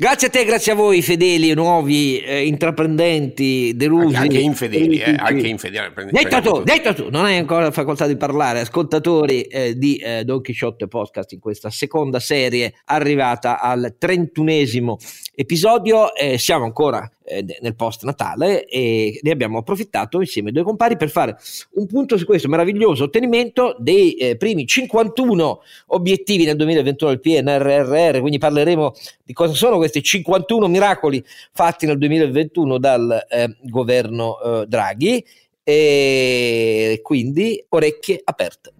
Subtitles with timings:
[0.00, 4.14] Grazie a te, grazie a voi, fedeli, nuovi, eh, intraprendenti, delusi.
[4.14, 6.12] Anche, infedeli, eh, anche infedeli.
[6.12, 10.40] Detto tu, detto tu, non hai ancora facoltà di parlare, ascoltatori eh, di eh, Don
[10.40, 14.98] Quixote Podcast in questa seconda serie arrivata al trentunesimo
[15.34, 16.14] episodio.
[16.14, 20.96] Eh, siamo ancora eh, nel post Natale e ne abbiamo approfittato insieme ai due compari
[20.96, 21.36] per fare
[21.72, 28.20] un punto su questo meraviglioso ottenimento dei eh, primi 51 obiettivi nel 2021 del PNRR,
[28.20, 28.94] quindi parleremo
[29.24, 35.24] di cosa sono questi 51 miracoli fatti nel 2021 dal eh, governo eh, Draghi
[35.62, 38.72] e quindi orecchie aperte.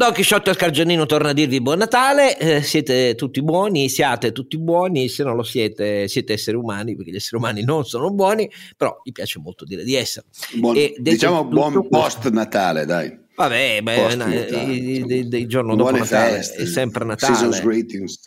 [0.00, 5.10] Don Chisciotto Scargianino torna a dirvi buon Natale, eh, siete tutti buoni, siate tutti buoni,
[5.10, 8.98] se non lo siete siete esseri umani, perché gli esseri umani non sono buoni, però
[9.04, 10.24] mi piace molto dire di essere.
[10.54, 13.14] Buon, diciamo buon post Natale, dai.
[13.34, 17.34] Vabbè, beh, il giorno dopo Natale feste, è sempre Natale.
[17.34, 18.18] Season's greetings.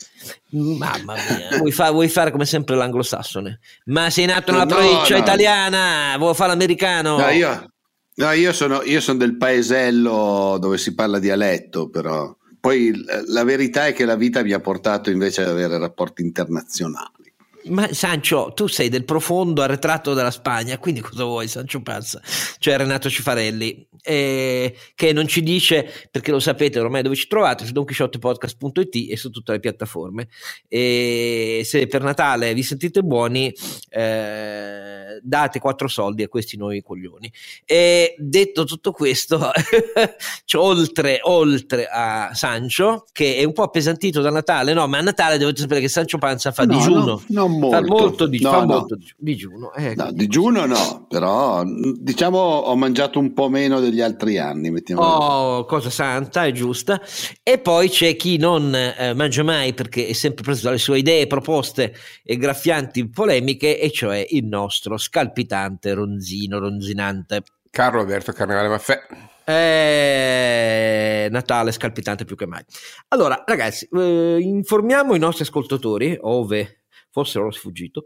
[0.49, 3.59] Mamma mia, vuoi, fa, vuoi, fare come sempre l'anglosassone?
[3.85, 5.23] Ma sei nato nella no, provincia no.
[5.23, 7.17] italiana, vuoi fare l'americano?
[7.17, 7.72] No, io,
[8.15, 12.93] No, io sono, io sono del paesello dove si parla dialetto, però poi
[13.27, 17.33] la verità è che la vita mi ha portato invece ad avere rapporti internazionali.
[17.65, 22.21] Ma Sancio, tu sei del profondo arretrato della Spagna, quindi cosa vuoi, Sancio Panza?
[22.59, 27.65] Cioè Renato Cifarelli, eh, che non ci dice, perché lo sapete ormai dove ci trovate,
[27.65, 30.27] su donchisciottepodcast.it e su tutte le piattaforme.
[30.67, 33.53] E se per Natale vi sentite buoni,
[33.89, 37.31] eh, date quattro soldi a questi nuovi coglioni.
[37.65, 39.39] E detto tutto questo,
[40.55, 45.37] oltre, oltre a Sancio, che è un po' appesantito da Natale, no, ma a Natale
[45.37, 47.05] dovete sapere che Sancio Panza fa no, digiuno.
[47.05, 47.77] No, non molto.
[47.77, 48.65] Fa molto, di, no, fa no.
[48.65, 49.73] molto digiuno.
[49.73, 54.73] Eh, no, digiuno no, però diciamo ho mangiato un po' meno degli altri anni.
[54.95, 56.99] Oh, cosa santa e giusta.
[57.43, 61.27] E poi c'è chi non eh, mangia mai perché è sempre preso dalle sue idee,
[61.27, 67.43] proposte e graffianti polemiche, e cioè il nostro scalpitante ronzino, ronzinante.
[67.69, 68.99] Carlo Alberto Carnevale Maffè.
[69.45, 72.63] È Natale scalpitante più che mai.
[73.09, 78.03] Allora, ragazzi, eh, informiamo i nostri ascoltatori, ove fossero sfuggito,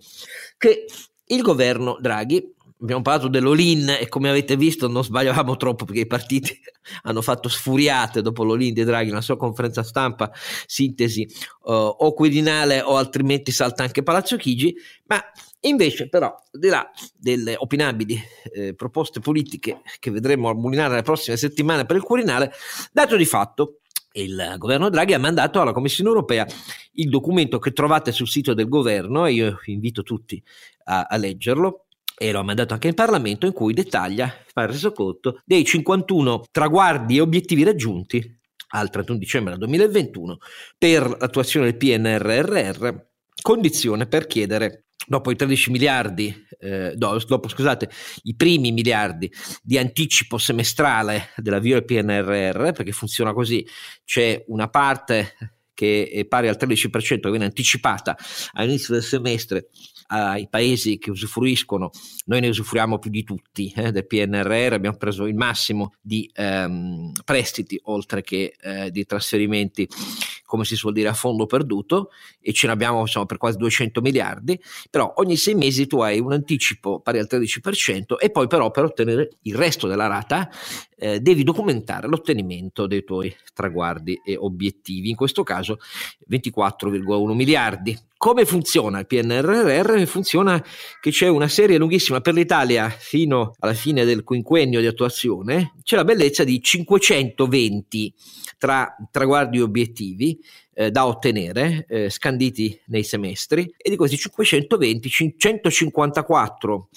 [0.58, 0.86] che
[1.30, 6.08] il governo Draghi, abbiamo parlato dell'Olin e come avete visto non sbagliavamo troppo perché i
[6.08, 6.60] partiti
[7.04, 10.32] hanno fatto sfuriate dopo l'Olin di Draghi nella sua conferenza stampa,
[10.66, 11.28] sintesi
[11.64, 15.22] uh, o Quirinale o altrimenti salta anche Palazzo Chigi, ma
[15.62, 18.22] invece però di là delle opinabili
[18.54, 22.52] eh, proposte politiche che vedremo mulinare nelle prossime settimane per il Quirinale,
[22.92, 23.80] dato di fatto
[24.14, 26.46] il governo Draghi ha mandato alla Commissione europea
[26.94, 30.42] il documento che trovate sul sito del governo e io invito tutti
[30.86, 31.87] a, a leggerlo
[32.18, 36.46] e lo ha mandato anche in Parlamento in cui dettaglia, fa il resoconto dei 51
[36.52, 38.36] traguardi e obiettivi raggiunti
[38.70, 40.38] al 31 dicembre 2021
[40.78, 42.90] per l'attuazione del PNRR,
[43.42, 47.90] condizione per chiedere dopo i 13 miliardi, eh, dopo scusate,
[48.24, 53.66] i primi miliardi di anticipo semestrale dell'avvio del PNRR, perché funziona così,
[54.04, 55.36] c'è una parte
[55.74, 58.18] che è pari al 13%, che viene anticipata
[58.54, 59.70] all'inizio del semestre
[60.08, 61.90] ai paesi che usufruiscono,
[62.26, 67.12] noi ne usufruiamo più di tutti eh, del PNRR, abbiamo preso il massimo di ehm,
[67.26, 69.88] prestiti oltre che eh, di trasferimenti,
[70.46, 72.10] come si suol dire, a fondo perduto
[72.40, 74.60] e ce ne abbiamo insomma, per quasi 200 miliardi,
[74.90, 78.86] però ogni sei mesi tu hai un anticipo pari al 13% e poi però per
[78.86, 80.50] ottenere il resto della rata
[80.98, 85.80] eh, devi documentare l'ottenimento dei tuoi traguardi e obiettivi, in questo caso
[86.30, 87.98] 24,1 miliardi.
[88.18, 90.04] Come funziona il PNRR?
[90.06, 90.64] Funziona
[91.00, 95.96] che c'è una serie lunghissima per l'Italia fino alla fine del quinquennio di attuazione, c'è
[95.96, 98.14] la bellezza di 520
[98.58, 100.40] tra traguardi e obiettivi
[100.74, 106.90] eh, da ottenere, eh, scanditi nei semestri, e di questi 520, 154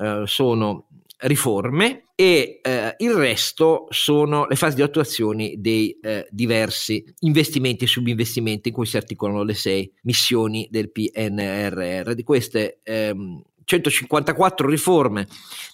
[0.00, 0.86] eh, sono
[1.20, 7.88] riforme e eh, il resto sono le fasi di attuazione dei eh, diversi investimenti e
[7.88, 12.12] subinvestimenti in cui si articolano le sei missioni del PNRR.
[12.12, 15.26] Di queste ehm, 154 riforme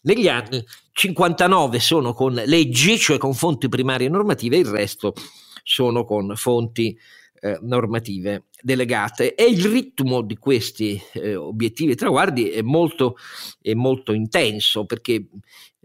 [0.02, 5.12] negli anni, 59 sono con leggi, cioè con fonti primarie normative, il resto
[5.62, 6.98] sono con fonti
[7.44, 13.16] eh, normative delegate e il ritmo di questi eh, obiettivi e traguardi è molto,
[13.60, 15.26] è molto intenso perché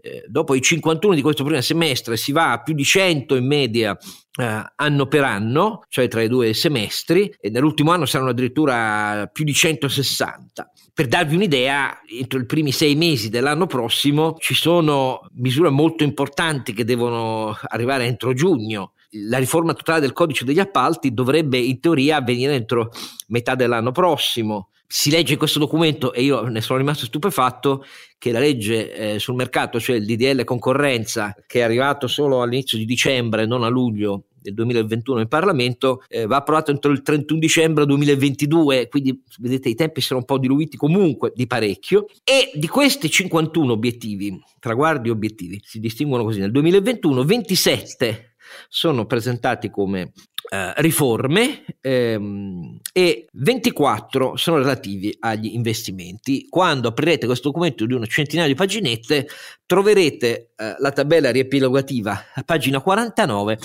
[0.00, 3.46] eh, dopo i 51 di questo primo semestre si va a più di 100 in
[3.46, 9.28] media eh, anno per anno, cioè tra i due semestri, e nell'ultimo anno saranno addirittura
[9.30, 10.70] più di 160.
[10.94, 16.72] Per darvi un'idea, entro i primi sei mesi dell'anno prossimo ci sono misure molto importanti
[16.72, 18.92] che devono arrivare entro giugno.
[19.14, 22.90] La riforma totale del codice degli appalti dovrebbe in teoria avvenire entro
[23.28, 27.84] metà dell'anno prossimo si legge in questo documento e io ne sono rimasto stupefatto
[28.18, 32.76] che la legge eh, sul mercato, cioè il DDL concorrenza, che è arrivato solo all'inizio
[32.76, 37.38] di dicembre, non a luglio del 2021 in Parlamento, eh, va approvato entro il 31
[37.38, 42.06] dicembre 2022, quindi vedete i tempi sono un po' diluiti comunque di parecchio.
[42.24, 48.29] E di questi 51 obiettivi, traguardi e obiettivi, si distinguono così, nel 2021 27
[48.68, 50.12] sono presentati come
[50.48, 56.46] eh, riforme ehm, e 24 sono relativi agli investimenti.
[56.48, 59.28] Quando aprirete questo documento di una centinaia di paginette
[59.66, 63.58] troverete eh, la tabella riepilogativa a pagina 49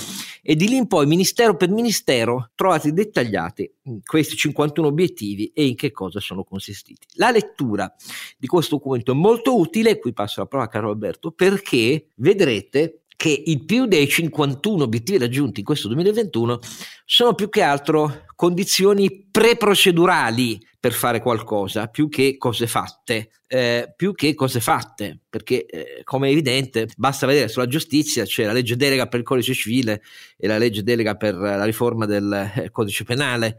[0.44, 3.72] e di lì in poi ministero per ministero trovate dettagliati
[4.06, 7.06] questi 51 obiettivi e in che cosa sono consistiti.
[7.16, 7.92] La lettura
[8.38, 13.05] di questo documento è molto utile, qui passo la parola a Carlo Alberto, perché vedrete
[13.16, 16.60] che i più dei 51 obiettivi raggiunti in questo 2021
[17.06, 24.14] sono più che altro condizioni preprocedurali per fare qualcosa, più che cose fatte, eh, più
[24.14, 28.76] che cose fatte, perché eh, come è evidente basta vedere sulla giustizia c'è la legge
[28.76, 30.04] delega per il codice civile
[30.38, 33.58] e la legge delega per la riforma del eh, codice penale,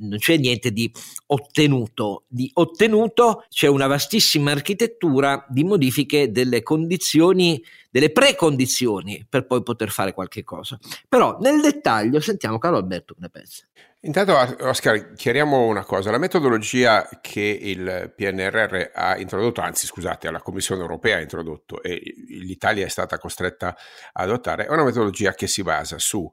[0.00, 0.92] non c'è niente di
[1.28, 9.62] ottenuto, di ottenuto c'è una vastissima architettura di modifiche delle condizioni delle precondizioni per poi
[9.62, 10.78] poter fare qualche cosa.
[11.08, 13.64] Però nel dettaglio sentiamo Carlo Alberto che ne pensa.
[14.02, 20.40] Intanto Oscar, chiariamo una cosa, la metodologia che il PNRR ha introdotto, anzi scusate, la
[20.40, 23.76] Commissione europea ha introdotto e l'Italia è stata costretta
[24.12, 26.30] ad adottare, è una metodologia che si basa su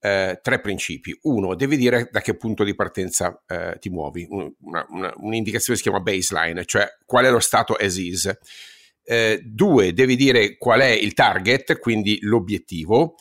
[0.00, 1.18] eh, tre principi.
[1.22, 5.84] Uno, devi dire da che punto di partenza eh, ti muovi, una, una, un'indicazione si
[5.84, 8.30] chiama baseline, cioè qual è lo stato as is.
[9.02, 13.14] Eh, due, devi dire qual è il target, quindi l'obiettivo.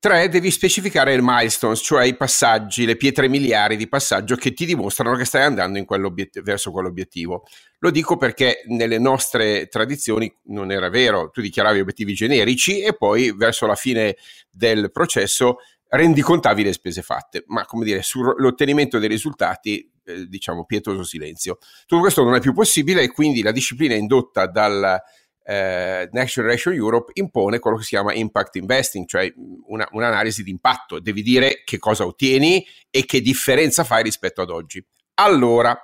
[0.00, 4.64] Tre, devi specificare il milestones, cioè i passaggi, le pietre miliari di passaggio che ti
[4.64, 7.44] dimostrano che stai andando quell'obiet- verso quell'obiettivo.
[7.80, 13.34] Lo dico perché nelle nostre tradizioni non era vero, tu dichiaravi obiettivi generici e poi
[13.34, 14.14] verso la fine
[14.48, 15.56] del processo
[15.88, 21.58] rendicontavi le spese fatte, ma come dire, sull'ottenimento dei risultati, eh, diciamo, pietoso silenzio.
[21.86, 25.02] Tutto questo non è più possibile e quindi la disciplina indotta dal
[25.50, 29.32] eh, Next Generation Europe impone quello che si chiama impact investing, cioè
[29.68, 31.00] una, un'analisi di impatto.
[31.00, 34.84] Devi dire che cosa ottieni e che differenza fai rispetto ad oggi.
[35.14, 35.74] Allora,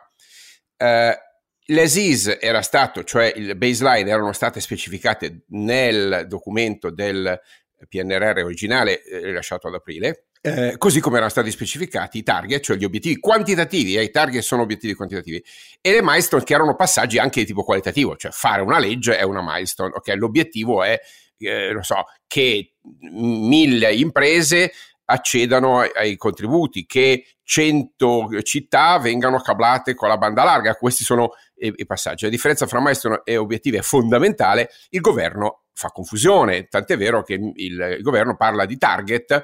[0.76, 1.18] eh,
[1.64, 7.40] l'ESIS era stato, cioè il baseline erano state specificate nel documento del
[7.88, 12.76] PNRR originale eh, rilasciato ad aprile, eh, così come erano stati specificati i target, cioè
[12.76, 15.42] gli obiettivi quantitativi, eh, i target sono obiettivi quantitativi,
[15.80, 19.22] e le milestone che erano passaggi anche di tipo qualitativo, cioè fare una legge è
[19.22, 20.14] una milestone, ok?
[20.16, 21.00] L'obiettivo è,
[21.38, 22.74] eh, non so, che
[23.10, 24.70] mille imprese
[25.06, 31.72] accedano ai, contributi, che 100 città vengano cablate con la banda larga, questi sono i,
[31.74, 32.24] i passaggi.
[32.24, 37.32] La differenza fra milestone e obiettivi è fondamentale, il governo fa confusione, tant'è vero che
[37.32, 37.52] il,
[37.96, 39.42] il governo parla di target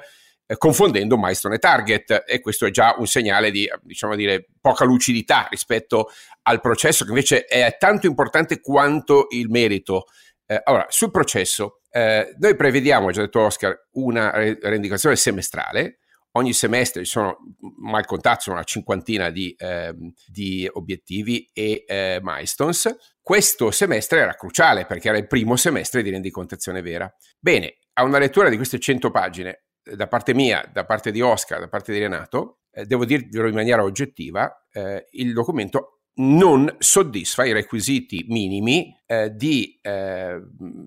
[0.51, 4.83] eh, confondendo milestone e target e questo è già un segnale di diciamo dire poca
[4.83, 6.09] lucidità rispetto
[6.43, 10.07] al processo che invece è tanto importante quanto il merito.
[10.45, 15.99] Eh, allora, sul processo, eh, noi prevediamo, già detto Oscar, una rendicontazione semestrale.
[16.33, 17.37] Ogni semestre ci sono,
[17.77, 19.93] mal contati, sono una cinquantina di, eh,
[20.25, 22.93] di obiettivi e eh, milestones.
[23.21, 27.09] Questo semestre era cruciale perché era il primo semestre di rendicontazione vera.
[27.39, 29.63] Bene, a una lettura di queste 100 pagine
[29.95, 33.53] da parte mia, da parte di Oscar, da parte di Renato, eh, devo dirvelo in
[33.53, 40.41] maniera oggettiva, eh, il documento non soddisfa i requisiti minimi eh, di eh,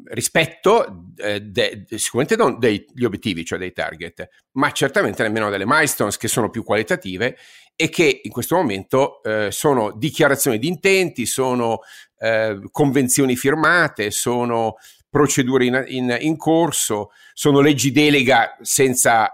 [0.04, 6.18] rispetto, eh, de, sicuramente non degli obiettivi, cioè dei target, ma certamente nemmeno delle milestones
[6.18, 7.36] che sono più qualitative
[7.74, 11.80] e che in questo momento eh, sono dichiarazioni di intenti, sono
[12.18, 14.74] eh, convenzioni firmate, sono
[15.14, 19.32] procedure in, in, in corso, sono leggi delega senza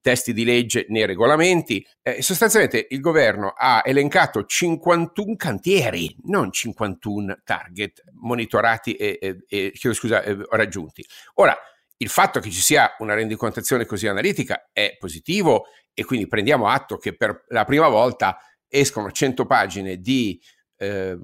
[0.00, 1.86] testi di legge né regolamenti.
[2.02, 9.70] Eh, sostanzialmente il governo ha elencato 51 cantieri, non 51 target monitorati e, e, e
[9.72, 11.06] chiedo scusa, eh, raggiunti.
[11.34, 11.56] Ora,
[11.98, 16.96] il fatto che ci sia una rendicontazione così analitica è positivo e quindi prendiamo atto
[16.96, 20.40] che per la prima volta escono 100 pagine di,
[20.76, 21.16] eh,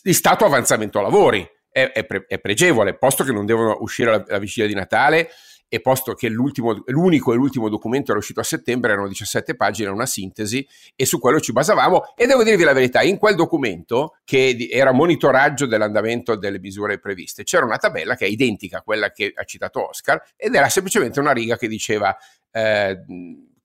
[0.00, 1.44] di stato avanzamento lavori
[1.78, 5.30] è, è, pre, è, pregevole, posto che non devono uscire la, la vigilia di Natale
[5.68, 10.06] e posto che l'unico e l'ultimo documento era uscito a settembre, erano 17 pagine, una
[10.06, 10.66] sintesi
[10.96, 14.92] e su quello ci basavamo e devo dirvi la verità, in quel documento che era
[14.92, 19.44] monitoraggio dell'andamento delle misure previste, c'era una tabella che è identica a quella che ha
[19.44, 22.16] citato Oscar ed era semplicemente una riga che diceva
[22.50, 23.02] eh,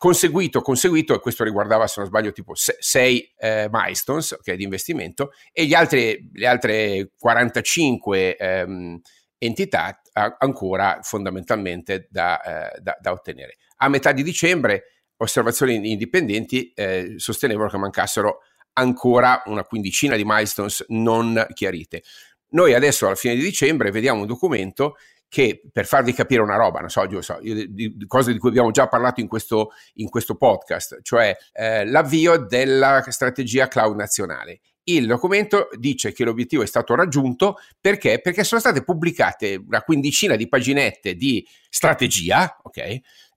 [0.04, 5.32] conseguito, conseguito, e questo riguardava se non sbaglio tipo 6 eh, milestones okay, di investimento
[5.54, 9.00] e gli altri, le altre 45 ehm,
[9.38, 10.02] entità
[10.40, 13.56] ancora fondamentalmente da, eh, da, da, ottenere.
[13.78, 18.40] A metà di dicembre osservazioni indipendenti eh, sostenevano che mancassero
[18.74, 22.04] ancora una quindicina di milestones non chiarite.
[22.50, 24.96] Noi adesso alla fine di dicembre vediamo un documento
[25.34, 28.38] che per farvi capire una roba, non so, io so io, di, di, cose di
[28.38, 33.96] cui abbiamo già parlato in questo, in questo podcast, cioè eh, l'avvio della strategia cloud
[33.96, 34.60] nazionale.
[34.84, 38.22] Il documento dice che l'obiettivo è stato raggiunto perché?
[38.22, 42.78] Perché sono state pubblicate una quindicina di paginette di strategia, ok?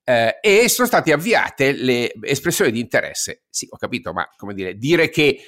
[0.05, 3.45] Eh, e sono state avviate le espressioni di interesse.
[3.49, 5.41] Sì, ho capito, ma come dire, dire che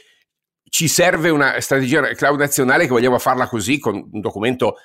[0.70, 4.76] ci serve una strategia cloud nazionale che vogliamo farla così con un documento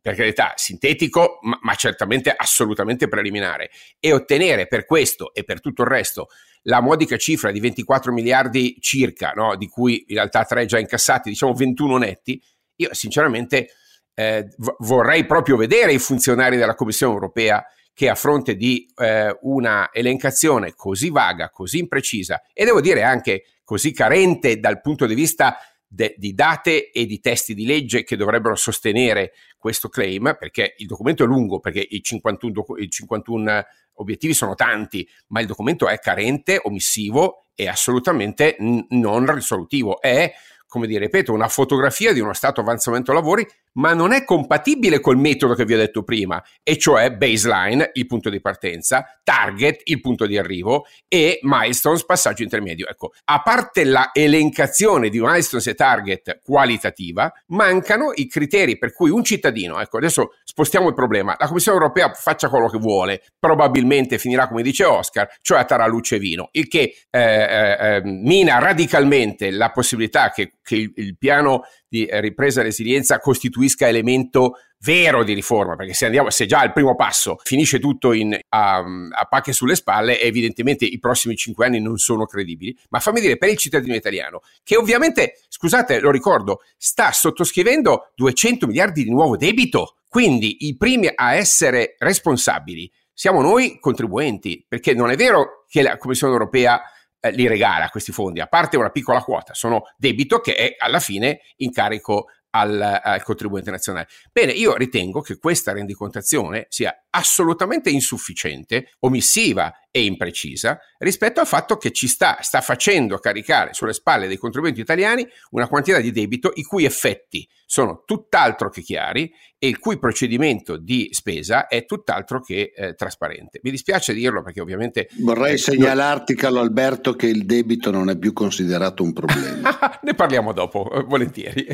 [0.00, 5.82] per carità, sintetico, ma, ma, certamente assolutamente preliminare, e ottenere per questo e per tutto
[5.82, 6.28] il resto
[6.62, 9.56] la modica cifra di 24 miliardi circa, no?
[9.56, 12.42] di cui in realtà 3 già incassati, diciamo 21 netti,
[12.76, 13.70] io sinceramente
[14.14, 17.64] eh, vorrei proprio vedere i funzionari della Commissione europea
[17.94, 23.44] che a fronte di eh, una elencazione così vaga, così imprecisa e devo dire anche
[23.64, 28.16] così carente dal punto di vista de, di date e di testi di legge che
[28.16, 33.64] dovrebbero sostenere questo claim, perché il documento è lungo, perché i 51, i 51
[33.94, 40.00] obiettivi sono tanti, ma il documento è carente, omissivo e assolutamente n- non risolutivo.
[40.00, 40.32] È
[40.68, 43.44] come dire, ripeto, una fotografia di uno stato avanzamento lavori,
[43.78, 48.06] ma non è compatibile col metodo che vi ho detto prima, e cioè baseline, il
[48.06, 52.86] punto di partenza, target, il punto di arrivo, e milestones, passaggio intermedio.
[52.88, 59.10] Ecco, a parte la elencazione di milestones e target qualitativa, mancano i criteri per cui
[59.10, 64.18] un cittadino, ecco, adesso spostiamo il problema, la Commissione europea faccia quello che vuole, probabilmente
[64.18, 68.58] finirà come dice Oscar, cioè a taraluce e vino, il che eh, eh, eh mina
[68.58, 74.58] radicalmente la possibilità che che il, il piano di eh, ripresa e resilienza costituisca elemento
[74.80, 78.76] vero di riforma, perché se, andiamo, se già al primo passo finisce tutto in, a,
[78.76, 82.76] a pacche sulle spalle, evidentemente i prossimi cinque anni non sono credibili.
[82.90, 88.66] Ma fammi dire, per il cittadino italiano, che ovviamente, scusate, lo ricordo, sta sottoscrivendo 200
[88.66, 95.10] miliardi di nuovo debito, quindi i primi a essere responsabili siamo noi contribuenti, perché non
[95.10, 96.80] è vero che la Commissione europea
[97.20, 101.00] eh, li regala questi fondi, a parte una piccola quota, sono debito che è alla
[101.00, 104.08] fine in carico al, al, contribuente nazionale.
[104.32, 111.76] Bene, io ritengo che questa rendicontazione sia assolutamente insufficiente, omissiva e imprecisa rispetto al fatto
[111.76, 116.52] che ci sta, sta facendo caricare sulle spalle dei contribuenti italiani una quantità di debito
[116.54, 122.40] i cui effetti sono tutt'altro che chiari e il cui procedimento di spesa è tutt'altro
[122.40, 123.60] che eh, trasparente.
[123.62, 125.08] Mi dispiace dirlo perché ovviamente...
[125.18, 129.76] Vorrei eh, segnalarti, Carlo Alberto, che il debito non è più considerato un problema.
[130.02, 131.66] ne parliamo dopo, eh, volentieri.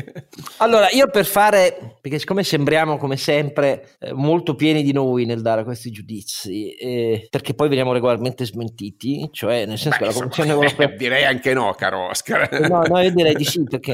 [0.57, 5.43] allora, io per fare, perché siccome sembriamo come sempre eh, molto pieni di noi nel
[5.43, 10.19] dare questi giudizi, eh, perché poi veniamo regolarmente smentiti, cioè nel senso Beh, che la
[10.19, 10.87] Commissione Europea...
[10.87, 12.67] direi anche no, caro Oscar.
[12.67, 13.93] no, no, io direi di sì, perché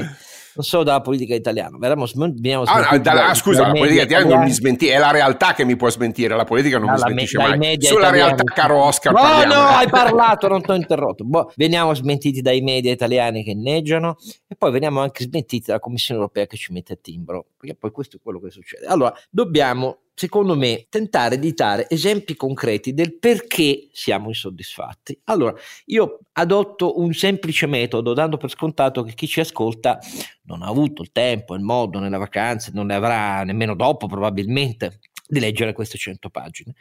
[0.54, 4.50] non solo dalla politica italiana, veniamo, veniamo ah, da, scusa, la politica italiana non mi
[4.50, 7.78] smentisce, è la realtà che mi può smentire, la politica non mi smentisce me, mai.
[7.80, 8.16] Sulla italiani.
[8.16, 9.54] realtà, caro Oscar, No, parliamo.
[9.54, 11.24] no, hai parlato, non ti ho interrotto.
[11.24, 16.20] Boh, veniamo smentiti dai media italiani che inneggiano e poi veniamo anche smentiti dalla Commissione
[16.20, 18.84] europea che ci mette a timbro, perché poi questo è quello che succede.
[18.86, 25.18] Allora, dobbiamo secondo me, tentare di dare esempi concreti del perché siamo insoddisfatti.
[25.24, 25.54] Allora,
[25.86, 29.98] io adotto un semplice metodo, dando per scontato che chi ci ascolta
[30.44, 35.00] non ha avuto il tempo, il modo nelle vacanze, non ne avrà nemmeno dopo probabilmente
[35.26, 36.74] di leggere queste 100 pagine.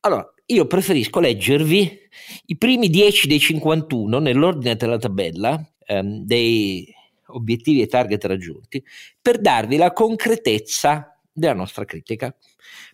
[0.00, 1.98] Allora, io preferisco leggervi
[2.46, 6.92] i primi 10 dei 51 nell'ordine della tabella ehm, dei
[7.28, 8.84] obiettivi e target raggiunti
[9.20, 12.34] per darvi la concretezza della nostra critica.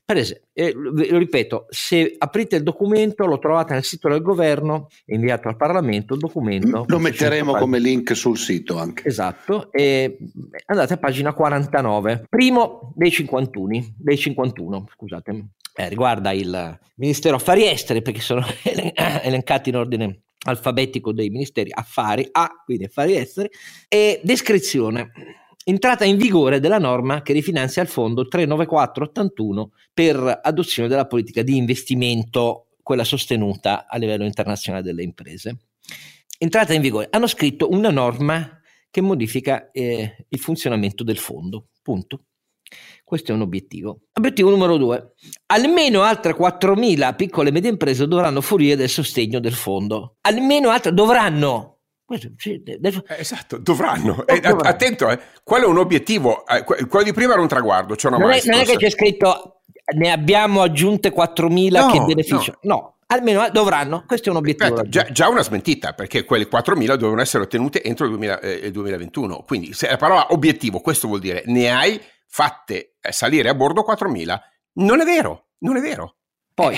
[0.04, 4.88] Per esempio, eh, lo ripeto, se aprite il documento lo trovate nel sito del governo,
[5.06, 6.84] inviato al Parlamento il documento.
[6.86, 9.06] Lo metteremo come link sul sito anche.
[9.06, 10.18] Esatto, e
[10.66, 15.44] andate a pagina 49, primo dei 51, dei 51 scusate,
[15.76, 18.44] eh, riguarda il Ministero Affari Esteri perché sono
[19.22, 23.50] elencati in ordine alfabetico dei ministeri affari, A, quindi affari esteri,
[23.88, 25.12] e descrizione
[25.70, 31.56] entrata in vigore della norma che rifinanzia il fondo 39481 per adozione della politica di
[31.56, 35.58] investimento, quella sostenuta a livello internazionale delle imprese.
[36.38, 38.60] Entrata in vigore, hanno scritto una norma
[38.90, 41.68] che modifica eh, il funzionamento del fondo.
[41.82, 42.24] Punto.
[43.04, 44.02] Questo è un obiettivo.
[44.14, 45.14] Obiettivo numero due.
[45.46, 50.16] Almeno altre 4.000 piccole e medie imprese dovranno fruire del sostegno del fondo.
[50.22, 51.79] Almeno altre dovranno.
[52.16, 54.26] Eh, esatto, dovranno.
[54.26, 55.18] Eh, attento, eh.
[55.42, 56.46] quello è un obiettivo.
[56.46, 57.96] Eh, quello di prima era un traguardo.
[57.96, 59.60] Cioè non, è, non è che c'è scritto
[59.96, 62.58] ne abbiamo aggiunte 4.000 no, che beneficiano.
[62.62, 62.74] No.
[62.74, 64.74] no almeno eh, dovranno, questo è un obiettivo.
[64.74, 68.70] Aspetta, già, già, una smentita, perché quelle 4.000 dovevano essere ottenute entro il, 2000, eh,
[68.70, 69.44] 2021.
[69.46, 74.38] Quindi se la parola obiettivo, questo vuol dire ne hai fatte salire a bordo 4.000.
[74.74, 76.16] Non è vero, non è vero.
[76.54, 76.76] Poi,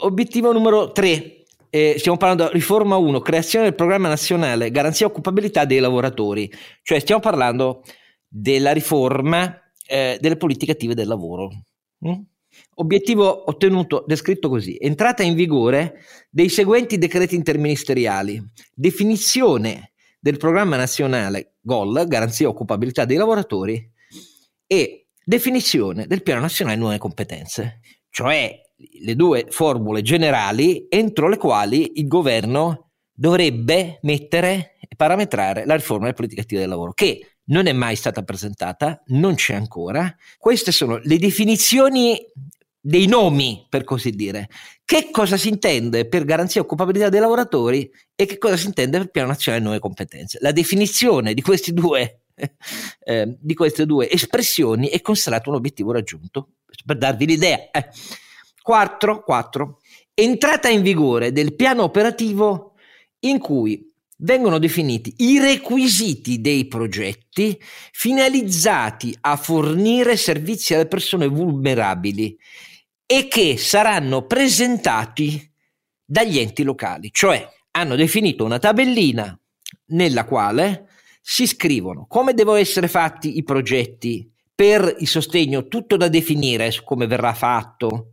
[0.00, 1.37] obiettivo numero 3.
[1.70, 6.50] Eh, stiamo parlando di riforma 1, creazione del programma nazionale, garanzia occupabilità dei lavoratori.
[6.82, 7.82] Cioè stiamo parlando
[8.26, 11.50] della riforma eh, delle politiche attive del lavoro.
[12.06, 12.20] Mm?
[12.76, 18.42] Obiettivo ottenuto, descritto così, entrata in vigore dei seguenti decreti interministeriali,
[18.74, 23.92] definizione del programma nazionale GOL, garanzia occupabilità dei lavoratori,
[24.66, 28.60] e definizione del piano nazionale nuove competenze, cioè
[29.00, 36.04] le due formule generali entro le quali il governo dovrebbe mettere e parametrare la riforma
[36.04, 40.14] delle politiche attive del lavoro, che non è mai stata presentata, non c'è ancora.
[40.38, 42.18] Queste sono le definizioni
[42.80, 44.48] dei nomi, per così dire.
[44.84, 49.10] Che cosa si intende per garanzia occupabilità dei lavoratori e che cosa si intende per
[49.10, 50.38] piano nazionale nuove competenze?
[50.40, 51.42] La definizione di,
[51.72, 52.20] due,
[53.04, 56.50] eh, di queste due espressioni è considerato un obiettivo raggiunto,
[56.84, 57.70] per darvi l'idea.
[57.70, 57.88] Eh.
[58.68, 59.78] 4, 4.
[60.12, 62.74] Entrata in vigore del piano operativo
[63.20, 67.58] in cui vengono definiti i requisiti dei progetti
[67.92, 72.38] finalizzati a fornire servizi alle persone vulnerabili
[73.06, 75.50] e che saranno presentati
[76.04, 79.34] dagli enti locali, cioè hanno definito una tabellina
[79.92, 80.88] nella quale
[81.22, 87.06] si scrivono come devono essere fatti i progetti per il sostegno, tutto da definire come
[87.06, 88.12] verrà fatto,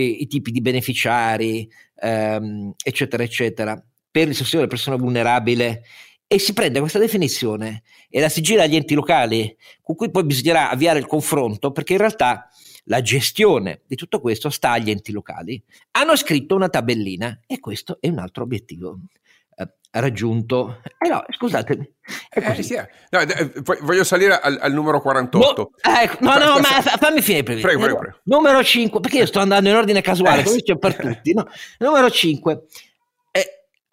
[0.00, 5.82] i, i tipi di beneficiari, ehm, eccetera, eccetera per il sostegno della persona vulnerabile
[6.28, 10.24] e si prende questa definizione e la si gira agli enti locali con cui poi
[10.24, 12.48] bisognerà avviare il confronto perché in realtà
[12.84, 15.60] la gestione di tutto questo sta agli enti locali.
[15.92, 19.00] Hanno scritto una tabellina e questo è un altro obiettivo
[20.00, 20.80] raggiunto.
[20.98, 21.92] Eh no, scusatemi.
[22.30, 22.88] Eh, sì, eh.
[23.10, 25.70] no, eh, voglio salire al, al numero 48.
[25.82, 27.42] No, ecco, no, no, ma fammi finire.
[27.44, 28.16] Prego, prego, prego.
[28.24, 31.32] Numero 5, perché io sto andando in ordine casuale, eh, come c'è per tutti.
[31.32, 31.46] No?
[31.78, 32.62] Numero 5.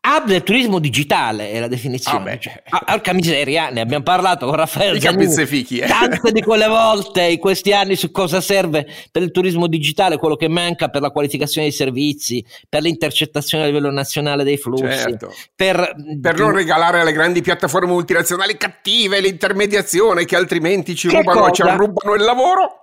[0.04, 2.34] Hub del turismo digitale è la definizione.
[2.34, 5.86] Ah, cioè, porca miseria, ne abbiamo parlato con Raffaele Giannini eh.
[5.86, 10.36] tante di quelle volte in questi anni su cosa serve per il turismo digitale, quello
[10.36, 15.32] che manca per la qualificazione dei servizi, per l'intercettazione a livello nazionale dei flussi, certo.
[15.56, 21.62] per, per non regalare alle grandi piattaforme multinazionali cattive l'intermediazione che altrimenti ci rubano, ci
[21.62, 22.81] rubano il lavoro.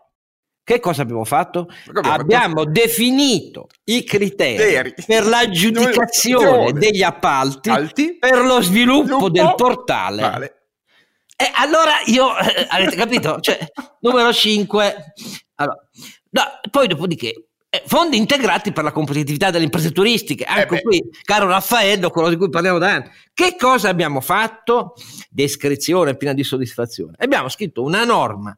[0.68, 1.66] Che cosa abbiamo fatto?
[2.02, 2.70] Abbiamo, fatto...
[2.70, 8.18] definito i criteri per l'aggiudicazione degli appalti Alti.
[8.18, 10.20] per lo sviluppo del portale.
[10.20, 10.56] Vale.
[11.34, 13.40] E allora io, eh, avete capito?
[13.40, 13.58] Cioè,
[14.00, 15.04] numero 5.
[15.54, 15.76] Allora,
[16.32, 17.47] no, poi dopodiché,
[17.86, 20.46] fondi integrati per la competitività delle imprese turistiche.
[20.46, 23.10] Ecco eh qui, caro Raffaello, quello di cui parliamo da anni.
[23.34, 24.94] Che cosa abbiamo fatto?
[25.28, 27.14] Descrizione piena di soddisfazione.
[27.18, 28.56] Abbiamo scritto una norma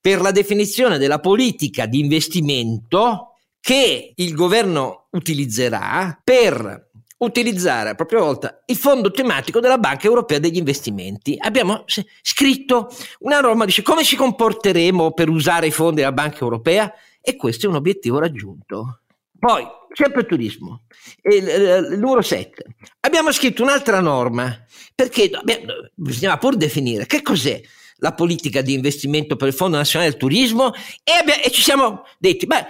[0.00, 8.20] per la definizione della politica di investimento che il governo utilizzerà per utilizzare a propria
[8.20, 11.36] volta il fondo tematico della Banca Europea degli Investimenti.
[11.38, 11.84] Abbiamo
[12.22, 17.36] scritto una norma, dice come ci comporteremo per usare i fondi della Banca Europea e
[17.36, 19.02] questo è un obiettivo raggiunto.
[19.38, 20.82] Poi, sempre turismo,
[21.22, 21.46] il,
[21.92, 22.64] il, numero 7.
[23.00, 25.30] Abbiamo scritto un'altra norma perché
[25.94, 27.60] bisognava pur definire che cos'è
[28.00, 30.72] la politica di investimento per il Fondo Nazionale del Turismo
[31.04, 32.66] e, abbiamo, e ci siamo detti, beh,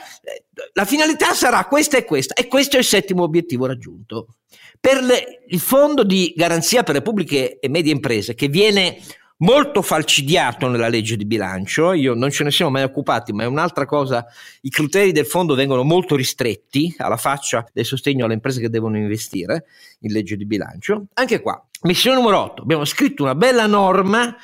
[0.73, 4.37] la finalità sarà questa e questa e questo è il settimo obiettivo raggiunto.
[4.79, 8.99] Per le, il Fondo di Garanzia per le Pubbliche e Medie Imprese, che viene
[9.41, 13.47] molto falcidiato nella legge di bilancio, io non ce ne siamo mai occupati, ma è
[13.47, 14.27] un'altra cosa,
[14.63, 18.97] i criteri del fondo vengono molto ristretti alla faccia del sostegno alle imprese che devono
[18.97, 19.65] investire
[20.01, 21.07] in legge di bilancio.
[21.15, 24.37] Anche qua, missione numero 8, abbiamo scritto una bella norma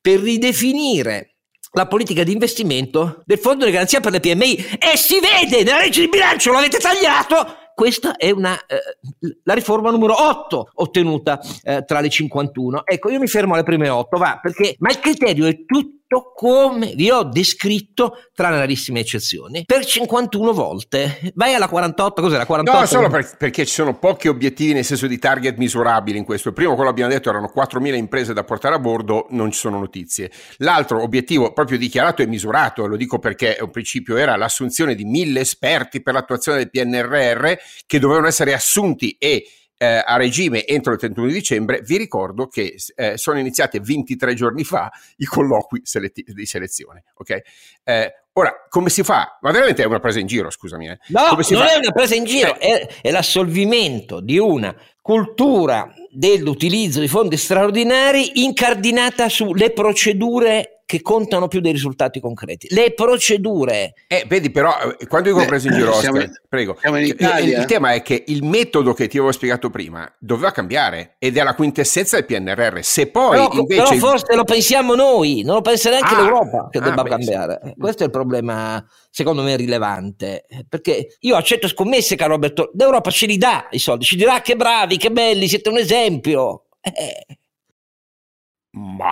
[0.00, 1.30] per ridefinire
[1.72, 5.80] la politica di investimento del fondo di garanzia per le PMI e si vede nella
[5.80, 11.84] legge di bilancio, l'avete tagliato, questa è una, eh, la riforma numero 8 ottenuta eh,
[11.84, 12.86] tra le 51.
[12.86, 16.92] Ecco, io mi fermo alle prime 8, va, perché, ma il criterio è tutto come
[16.94, 21.32] vi ho descritto, tra le rarissime eccezioni, per 51 volte.
[21.34, 22.80] Vai alla 48, cos'è la 48?
[22.80, 26.48] No, solo per, perché ci sono pochi obiettivi nel senso di target misurabili in questo.
[26.48, 29.78] Il primo, quello abbiamo detto, erano 4.000 imprese da portare a bordo, non ci sono
[29.78, 30.30] notizie.
[30.58, 35.40] L'altro obiettivo proprio dichiarato e misurato, lo dico perché un principio era l'assunzione di mille
[35.40, 37.52] esperti per l'attuazione del PNRR
[37.86, 39.44] che dovevano essere assunti e
[39.76, 44.64] eh, a regime entro il 31 dicembre, vi ricordo che eh, sono iniziati 23 giorni
[44.64, 47.04] fa i colloqui seletti- di selezione.
[47.14, 47.42] Okay?
[47.82, 49.38] Eh, ora, come si fa?
[49.40, 50.88] Ma veramente è una presa in giro, scusami.
[50.88, 50.98] Eh.
[51.08, 51.72] No, non fa?
[51.72, 52.80] è una presa in giro, eh.
[52.80, 61.48] è, è l'assolvimento di una cultura dell'utilizzo di fondi straordinari incardinata sulle procedure che contano
[61.48, 62.66] più dei risultati concreti.
[62.70, 63.94] Le procedure.
[64.06, 67.58] Eh, vedi, però, eh, quando io ho preso in giro, siamo, prego, siamo in Italia.
[67.58, 71.42] il tema è che il metodo che ti avevo spiegato prima doveva cambiare ed è
[71.42, 72.80] la quintessenza del PNRR.
[72.80, 73.82] Se poi però, invece.
[73.82, 77.08] Però forse lo pensiamo noi, non lo pensa neanche ah, l'Europa che ah, debba beh,
[77.08, 77.60] cambiare.
[77.64, 77.74] Sì.
[77.78, 80.44] Questo è il problema, secondo me, rilevante.
[80.68, 84.54] Perché io accetto scommesse, caro Roberto, l'Europa ce li dà i soldi, ci dirà che
[84.54, 86.66] bravi, che belli, siete un esempio.
[86.82, 87.38] Eh.
[88.72, 89.10] Ma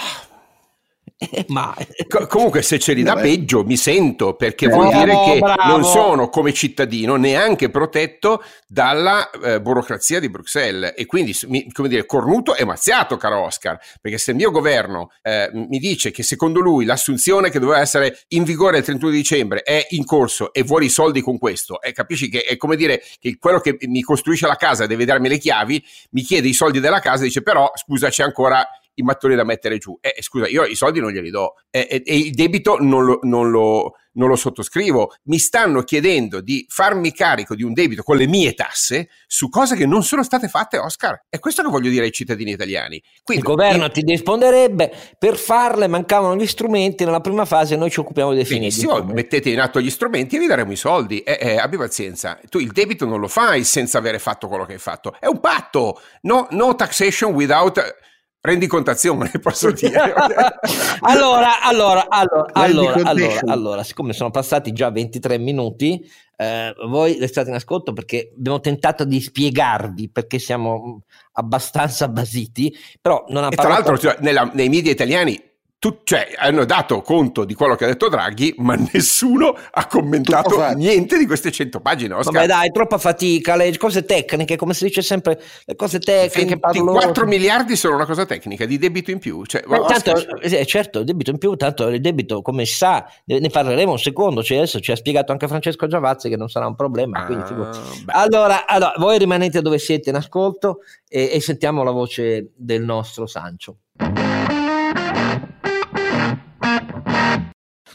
[1.49, 1.75] Ma...
[2.09, 5.71] Co- comunque se ce li dà peggio mi sento perché bravo, vuol dire che bravo.
[5.71, 11.89] non sono come cittadino neanche protetto dalla eh, burocrazia di Bruxelles e quindi mi, come
[11.89, 16.23] dire cornuto e mazziato caro Oscar perché se il mio governo eh, mi dice che
[16.23, 20.63] secondo lui l'assunzione che doveva essere in vigore il 31 dicembre è in corso e
[20.63, 24.03] vuole i soldi con questo e capisci che è come dire che quello che mi
[24.03, 27.43] costruisce la casa deve darmi le chiavi mi chiede i soldi della casa e dice
[27.43, 29.97] però scusa c'è ancora i mattoni da mettere giù.
[30.01, 33.19] Eh, scusa, io i soldi non glieli do eh, e, e, il debito non lo,
[33.23, 35.15] non, lo, non lo, sottoscrivo.
[35.25, 39.77] Mi stanno chiedendo di farmi carico di un debito con le mie tasse su cose
[39.77, 41.25] che non sono state fatte, Oscar.
[41.29, 43.03] È questo che voglio dire ai cittadini italiani.
[43.23, 48.01] Quindi, il governo ti risponderebbe, per farle mancavano gli strumenti, nella prima fase noi ci
[48.01, 48.61] occupiamo di definire.
[48.69, 51.21] Benissimo, mettete in atto gli strumenti e vi daremo i soldi.
[51.21, 54.75] Eh, eh, abbi pazienza, tu il debito non lo fai senza avere fatto quello che
[54.75, 55.17] hai fatto.
[55.19, 58.11] È un patto, no, no taxation without
[58.43, 60.13] rendicontazione, posso dire.
[61.01, 66.05] allora, allora, allora, allora, allora, allora, siccome sono passati già 23 minuti,
[66.37, 71.03] eh, voi restate in ascolto perché abbiamo tentato di spiegarvi perché siamo
[71.33, 73.83] abbastanza basiti, però non ha e parlato...
[73.83, 75.51] Tra l'altro, cioè, nella, nei media italiani
[75.83, 80.65] tu, cioè, hanno dato conto di quello che ha detto Draghi, ma nessuno ha commentato
[80.75, 82.15] niente di queste 100 pagine.
[82.15, 82.33] Oscar.
[82.33, 83.57] Vabbè, dai, troppa fatica.
[83.57, 86.61] Le cose tecniche, come si dice sempre, le cose tecniche.
[86.61, 89.45] 4 miliardi sono una cosa tecnica di debito in più.
[89.45, 93.05] Cioè, eh, tanto, eh, certo, il debito in più, tanto il debito, come si sa,
[93.25, 94.41] ne parleremo un secondo.
[94.45, 97.27] Cioè adesso ci ha spiegato anche Francesco Giavazzi che non sarà un problema.
[97.27, 102.85] Ah, allora, allora, voi rimanete dove siete in ascolto e, e sentiamo la voce del
[102.85, 103.79] nostro Sancio.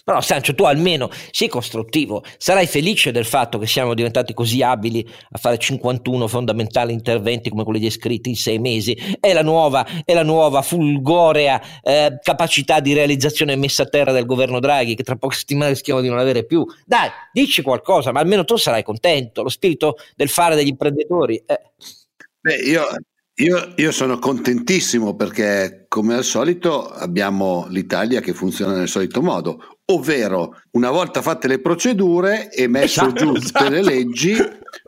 [0.07, 5.05] Però Sancio, tu almeno sei costruttivo, sarai felice del fatto che siamo diventati così abili
[5.31, 8.97] a fare 51 fondamentali interventi come quelli descritti in sei mesi.
[9.19, 14.25] È la nuova, è la nuova fulgorea eh, capacità di realizzazione messa a terra del
[14.25, 16.65] governo Draghi che tra poche settimane rischiamo di non avere più.
[16.85, 19.43] Dai, dici qualcosa, ma almeno tu sarai contento.
[19.43, 21.35] Lo spirito del fare degli imprenditori.
[21.45, 21.71] Eh.
[22.39, 22.85] Beh, io
[23.39, 29.76] io, io, sono contentissimo perché, come al solito, abbiamo l'Italia che funziona nel solito modo,
[29.89, 33.69] ovvero una volta fatte le procedure e messo esatto, giù tutte esatto.
[33.69, 34.36] le leggi,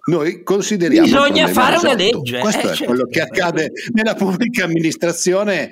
[0.06, 1.08] noi consideriamo.
[1.08, 2.40] Bisogna fare una legge.
[2.40, 2.86] Questo eh, è certo.
[2.86, 5.72] quello che accade nella pubblica amministrazione.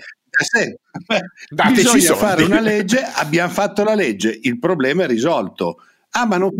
[1.73, 5.77] Bisogna fare una legge, abbiamo fatto la legge, il problema è risolto.
[6.11, 6.51] Ah, ma non.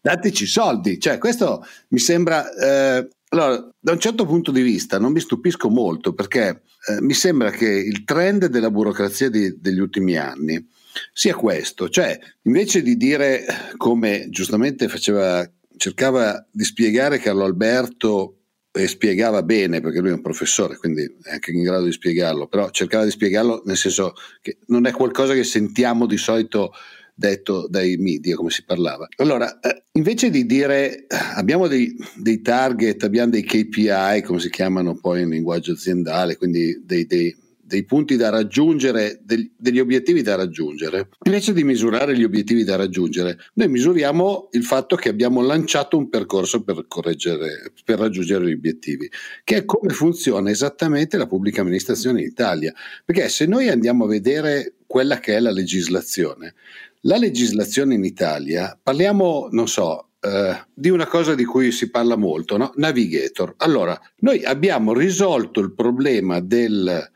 [0.00, 0.98] Dateci soldi.
[0.98, 2.50] Cioè, questo mi sembra.
[2.54, 7.12] Eh, allora, da un certo punto di vista non mi stupisco molto perché eh, mi
[7.12, 10.66] sembra che il trend della burocrazia di, degli ultimi anni
[11.12, 13.44] sia questo, cioè invece di dire
[13.76, 18.34] come giustamente faceva, cercava di spiegare Carlo Alberto
[18.70, 22.46] e spiegava bene perché lui è un professore, quindi è anche in grado di spiegarlo,
[22.46, 26.72] però cercava di spiegarlo nel senso che non è qualcosa che sentiamo di solito
[27.18, 29.08] detto dai media, come si parlava.
[29.16, 34.96] Allora, eh, invece di dire abbiamo dei, dei, target, abbiamo dei KPI, come si chiamano
[34.96, 37.36] poi in linguaggio aziendale, quindi dei, dei,
[37.68, 42.76] dei punti da raggiungere, degli, degli obiettivi da raggiungere, invece di misurare gli obiettivi da
[42.76, 49.08] raggiungere, noi misuriamo il fatto che abbiamo lanciato un percorso per, per raggiungere gli obiettivi,
[49.44, 52.72] che è come funziona esattamente la pubblica amministrazione in Italia.
[53.04, 56.54] Perché se noi andiamo a vedere quella che è la legislazione,
[57.02, 62.16] la legislazione in Italia, parliamo, non so, eh, di una cosa di cui si parla
[62.16, 62.72] molto, no?
[62.76, 63.54] Navigator.
[63.58, 67.10] Allora, noi abbiamo risolto il problema del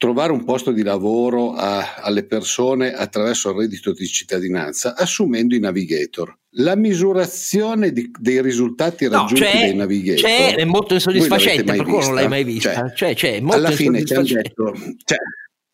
[0.00, 5.58] trovare un posto di lavoro a, alle persone attraverso il reddito di cittadinanza assumendo i
[5.58, 6.34] navigator.
[6.54, 11.98] La misurazione di, dei risultati raggiunti no, dai navigator c'è, è molto insoddisfacente, per cui
[11.98, 12.90] non l'hai mai vista.
[12.94, 15.18] Cioè, cioè, c'è, alla fine ci hanno detto, cioè,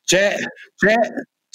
[0.02, 0.34] c'è,
[0.74, 0.94] c'è,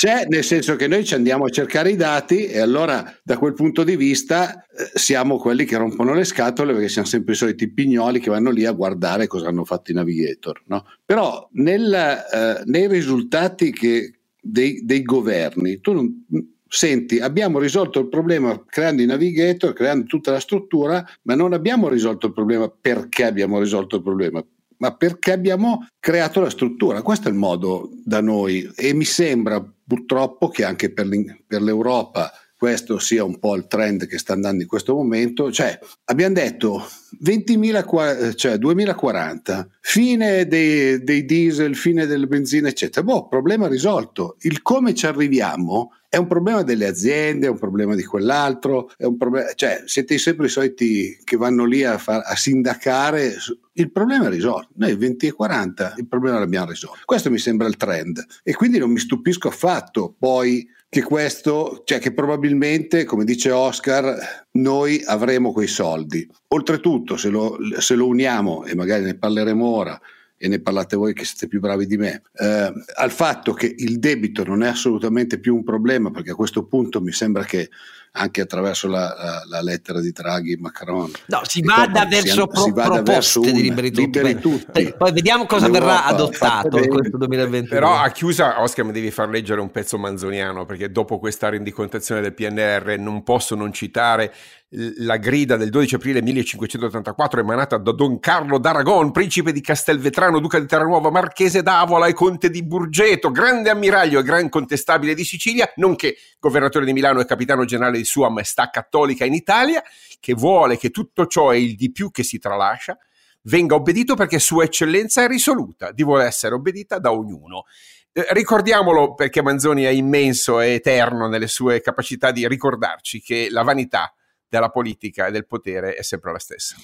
[0.01, 3.53] c'è, nel senso che noi ci andiamo a cercare i dati e allora da quel
[3.53, 7.71] punto di vista eh, siamo quelli che rompono le scatole perché siamo sempre i soliti
[7.71, 10.59] pignoli che vanno lì a guardare cosa hanno fatto i navigator.
[10.65, 10.85] No?
[11.05, 16.25] Però nel, eh, nei risultati che, dei, dei, governi, tu non,
[16.67, 21.87] senti, abbiamo risolto il problema creando i navigator, creando tutta la struttura, ma non abbiamo
[21.87, 24.43] risolto il problema perché abbiamo risolto il problema
[24.81, 27.03] ma perché abbiamo creato la struttura.
[27.03, 32.99] Questo è il modo da noi e mi sembra purtroppo che anche per, l'Europa questo
[32.99, 35.51] sia un po' il trend che sta andando in questo momento.
[35.51, 36.87] Cioè, abbiamo detto
[37.25, 43.03] 20.000, cioè 2040, fine dei, dei, diesel, fine delle benzine, eccetera.
[43.03, 44.35] Boh, problema risolto.
[44.41, 49.05] Il come ci arriviamo è un problema delle aziende, è un problema di quell'altro, è
[49.05, 53.37] un problema, cioè siete sempre i soliti che vanno lì a, far, a sindacare.
[53.73, 54.69] Il problema è risolto.
[54.75, 56.99] Noi 20 e 40 il problema l'abbiamo risolto.
[57.05, 61.99] Questo mi sembra il trend e quindi non mi stupisco affatto poi che questo, cioè
[61.99, 66.29] che probabilmente, come dice Oscar, noi avremo quei soldi.
[66.49, 69.97] Oltretutto, se lo, se lo uniamo, e magari ne parleremo ora,
[70.35, 73.99] e ne parlate voi che siete più bravi di me, eh, al fatto che il
[73.99, 77.69] debito non è assolutamente più un problema, perché a questo punto mi sembra che
[78.13, 81.11] anche attraverso la, la, la lettera di Draghi Macron.
[81.27, 84.21] No, si vada verso pro, si vada proposte verso di liberi tutti.
[84.21, 84.93] Liberi tutti.
[84.97, 87.69] Poi vediamo cosa L'Europa verrà adottato in questo 2020.
[87.69, 92.21] Però a chiusa, Oscar, mi devi far leggere un pezzo manzoniano, perché dopo questa rendicontazione
[92.21, 94.33] del PNR non posso non citare
[94.73, 100.59] la grida del 12 aprile 1584 emanata da Don Carlo d'Aragon, principe di Castelvetrano, duca
[100.59, 105.69] di Terranuova, marchese d'Avola e conte di Burgeto, grande ammiraglio e gran contestabile di Sicilia,
[105.75, 109.83] nonché governatore di Milano e capitano generale di Sua Maestà Cattolica in Italia,
[110.19, 112.97] che vuole che tutto ciò e il di più che si tralascia
[113.43, 117.65] venga obbedito perché Sua Eccellenza è risoluta di voler essere obbedita da ognuno.
[118.13, 123.63] Eh, ricordiamolo perché Manzoni è immenso e eterno nelle sue capacità di ricordarci che la
[123.63, 124.13] vanità
[124.47, 126.75] della politica e del potere è sempre la stessa.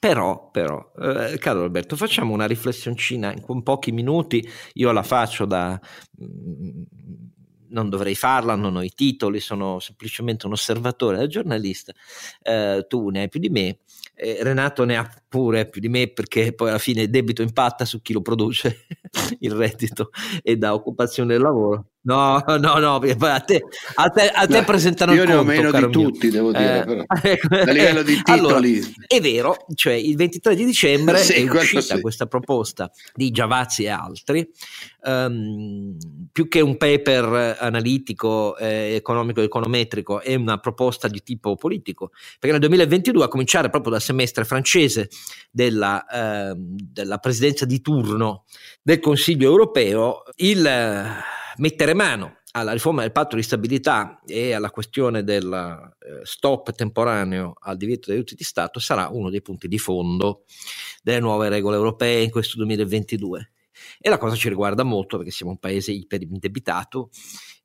[0.00, 4.46] Però, però eh, caro Alberto, facciamo una riflessioncina in pochi minuti.
[4.74, 5.80] Io la faccio da.
[7.74, 11.92] Non dovrei farla, non ho i titoli, sono semplicemente un osservatore, un giornalista.
[12.40, 13.78] Eh, tu ne hai più di me.
[14.14, 17.84] Eh, Renato ne ha pure più di me perché poi alla fine il debito impatta
[17.84, 18.86] su chi lo produce,
[19.40, 20.10] il reddito
[20.42, 21.86] e da occupazione del lavoro.
[22.06, 23.00] No, no, no, a
[23.40, 23.62] te,
[23.94, 26.52] a te, a te no, presentano io il conto, ne ho meno di tutti, devo
[26.52, 27.04] dire, eh, però.
[27.64, 28.40] A livello di titoli.
[28.40, 28.60] Allora,
[29.06, 32.00] è vero, cioè il 23 di dicembre sì, è uscita sì.
[32.02, 34.46] questa proposta di Giavazzi e altri,
[35.04, 35.96] um,
[36.30, 42.50] più che un paper analitico, eh, economico econometrico, è una proposta di tipo politico, perché
[42.50, 45.08] nel 2022, a cominciare proprio dal semestre francese
[45.50, 48.44] della, eh, della presidenza di turno
[48.82, 50.66] del Consiglio europeo, il
[51.56, 57.52] mettere mano alla riforma del patto di stabilità e alla questione del eh, stop temporaneo
[57.60, 60.44] al divieto di aiuti di Stato sarà uno dei punti di fondo
[61.02, 63.52] delle nuove regole europee in questo 2022.
[64.00, 67.10] E la cosa ci riguarda molto perché siamo un paese iperindebitato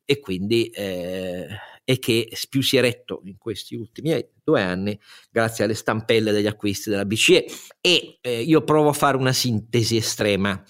[0.04, 1.46] e quindi eh,
[1.90, 4.96] e che più si è retto in questi ultimi due anni
[5.28, 7.46] grazie alle stampelle degli acquisti della BCE
[7.80, 8.18] e.
[8.20, 10.62] Eh, io provo a fare una sintesi estrema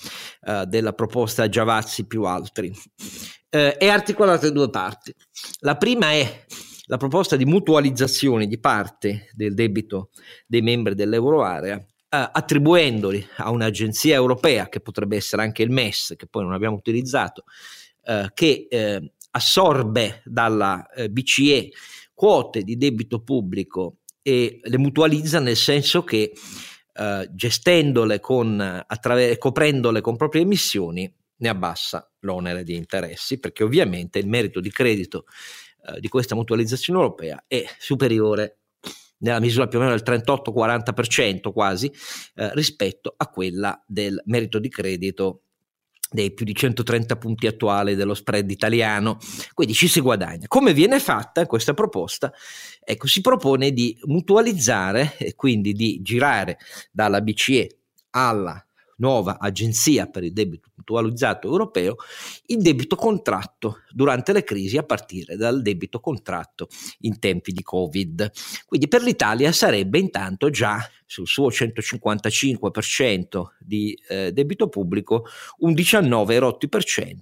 [0.46, 2.72] eh, della proposta Giavazzi più altri.
[3.50, 5.14] Eh, è articolata in due parti.
[5.58, 6.46] La prima è
[6.86, 10.12] la proposta di mutualizzazione di parte del debito
[10.46, 16.26] dei membri dell'euroarea eh, attribuendoli a un'agenzia europea che potrebbe essere anche il MES che
[16.26, 17.44] poi non abbiamo utilizzato
[18.04, 21.70] eh, che eh, assorbe dalla eh, BCE
[22.14, 26.32] quote di debito pubblico e le mutualizza nel senso che
[26.92, 34.18] eh, gestendole con, attraver- coprendole con proprie emissioni ne abbassa l'onere di interessi perché ovviamente
[34.18, 35.24] il merito di credito
[35.86, 38.58] eh, di questa mutualizzazione europea è superiore
[39.20, 41.90] nella misura più o meno del 38-40% quasi
[42.34, 45.44] eh, rispetto a quella del merito di credito
[46.10, 49.18] dei più di 130 punti attuali dello spread italiano,
[49.54, 50.46] quindi ci si guadagna.
[50.48, 52.32] Come viene fatta questa proposta?
[52.82, 56.58] Ecco, si propone di mutualizzare e quindi di girare
[56.90, 57.76] dalla BCE
[58.10, 58.64] alla
[59.00, 61.96] nuova agenzia per il debito mutualizzato europeo,
[62.46, 66.68] il debito contratto durante le crisi a partire dal debito contratto
[67.00, 68.30] in tempi di Covid.
[68.66, 75.24] Quindi per l'Italia sarebbe intanto già sul suo 155% di eh, debito pubblico
[75.58, 77.18] un 19,8%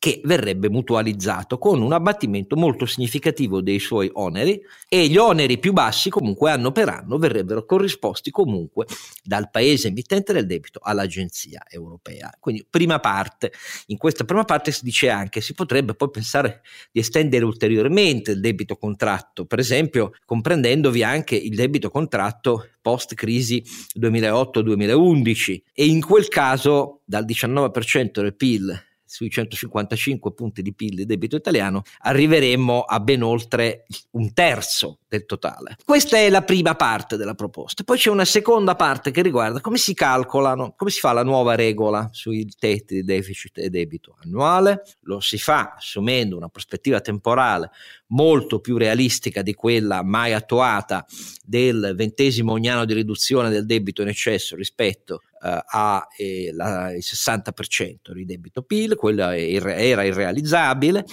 [0.00, 4.58] che verrebbe mutualizzato con un abbattimento molto significativo dei suoi oneri
[4.88, 8.86] e gli oneri più bassi comunque anno per anno verrebbero corrisposti comunque
[9.22, 12.34] dal paese emittente del debito all'agenzia europea.
[12.40, 13.52] Quindi prima parte,
[13.88, 18.40] in questa prima parte si dice anche si potrebbe poi pensare di estendere ulteriormente il
[18.40, 23.62] debito contratto, per esempio comprendendovi anche il debito contratto post crisi
[23.98, 31.04] 2008-2011 e in quel caso dal 19% del PIL sui 155 punti di PIL di
[31.04, 35.76] debito italiano, arriveremmo a ben oltre un terzo del totale.
[35.84, 37.82] Questa è la prima parte della proposta.
[37.82, 41.56] Poi c'è una seconda parte che riguarda come si calcolano, come si fa la nuova
[41.56, 44.84] regola sui tetti di deficit e debito annuale.
[45.00, 47.70] Lo si fa assumendo una prospettiva temporale
[48.10, 51.04] molto più realistica di quella mai attuata
[51.42, 56.52] del ventesimo ogni anno di riduzione del debito in eccesso rispetto eh, al eh,
[56.98, 61.04] 60% di debito PIL, quello era irrealizzabile.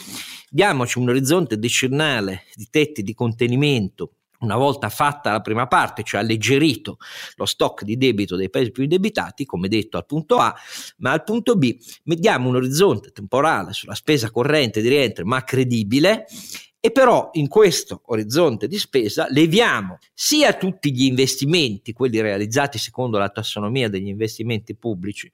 [0.50, 6.22] Diamoci un orizzonte decennale di tetti di contenimento una volta fatta la prima parte, cioè
[6.22, 6.98] alleggerito
[7.36, 10.54] lo stock di debito dei paesi più indebitati, come detto al punto A,
[10.98, 16.26] ma al punto B mettiamo un orizzonte temporale sulla spesa corrente di rientro ma credibile
[16.80, 23.18] e però in questo orizzonte di spesa leviamo sia tutti gli investimenti, quelli realizzati secondo
[23.18, 25.32] la tassonomia degli investimenti pubblici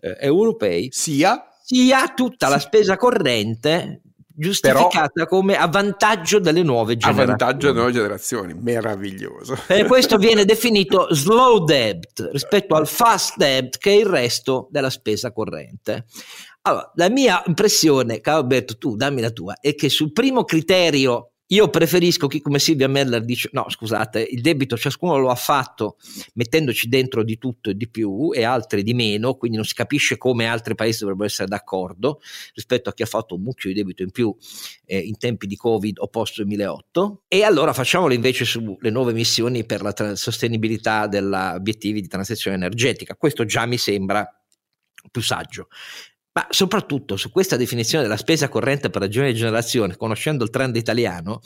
[0.00, 2.52] eh, europei, sia, sia tutta sì.
[2.52, 4.02] la spesa corrente
[4.36, 7.32] giustificata Però, come a vantaggio delle nuove generazioni.
[7.32, 9.56] A vantaggio delle nuove generazioni, meraviglioso.
[9.68, 14.90] E questo viene definito slow debt rispetto al fast debt che è il resto della
[14.90, 16.06] spesa corrente.
[16.66, 21.32] Allora, la mia impressione, caro Alberto, tu dammi la tua, è che sul primo criterio
[21.48, 25.98] io preferisco chi come Silvia Meller dice no scusate il debito ciascuno lo ha fatto
[26.34, 30.16] mettendoci dentro di tutto e di più e altri di meno quindi non si capisce
[30.16, 32.22] come altri paesi dovrebbero essere d'accordo
[32.54, 34.34] rispetto a chi ha fatto un mucchio di debito in più
[34.86, 39.66] eh, in tempi di covid o post 2008 e allora facciamolo invece sulle nuove missioni
[39.66, 43.16] per la tra- sostenibilità degli obiettivi di transizione energetica.
[43.16, 44.26] Questo già mi sembra
[45.10, 45.68] più saggio
[46.34, 50.74] ma soprattutto su questa definizione della spesa corrente per ragioni di generazione, conoscendo il trend
[50.74, 51.40] italiano,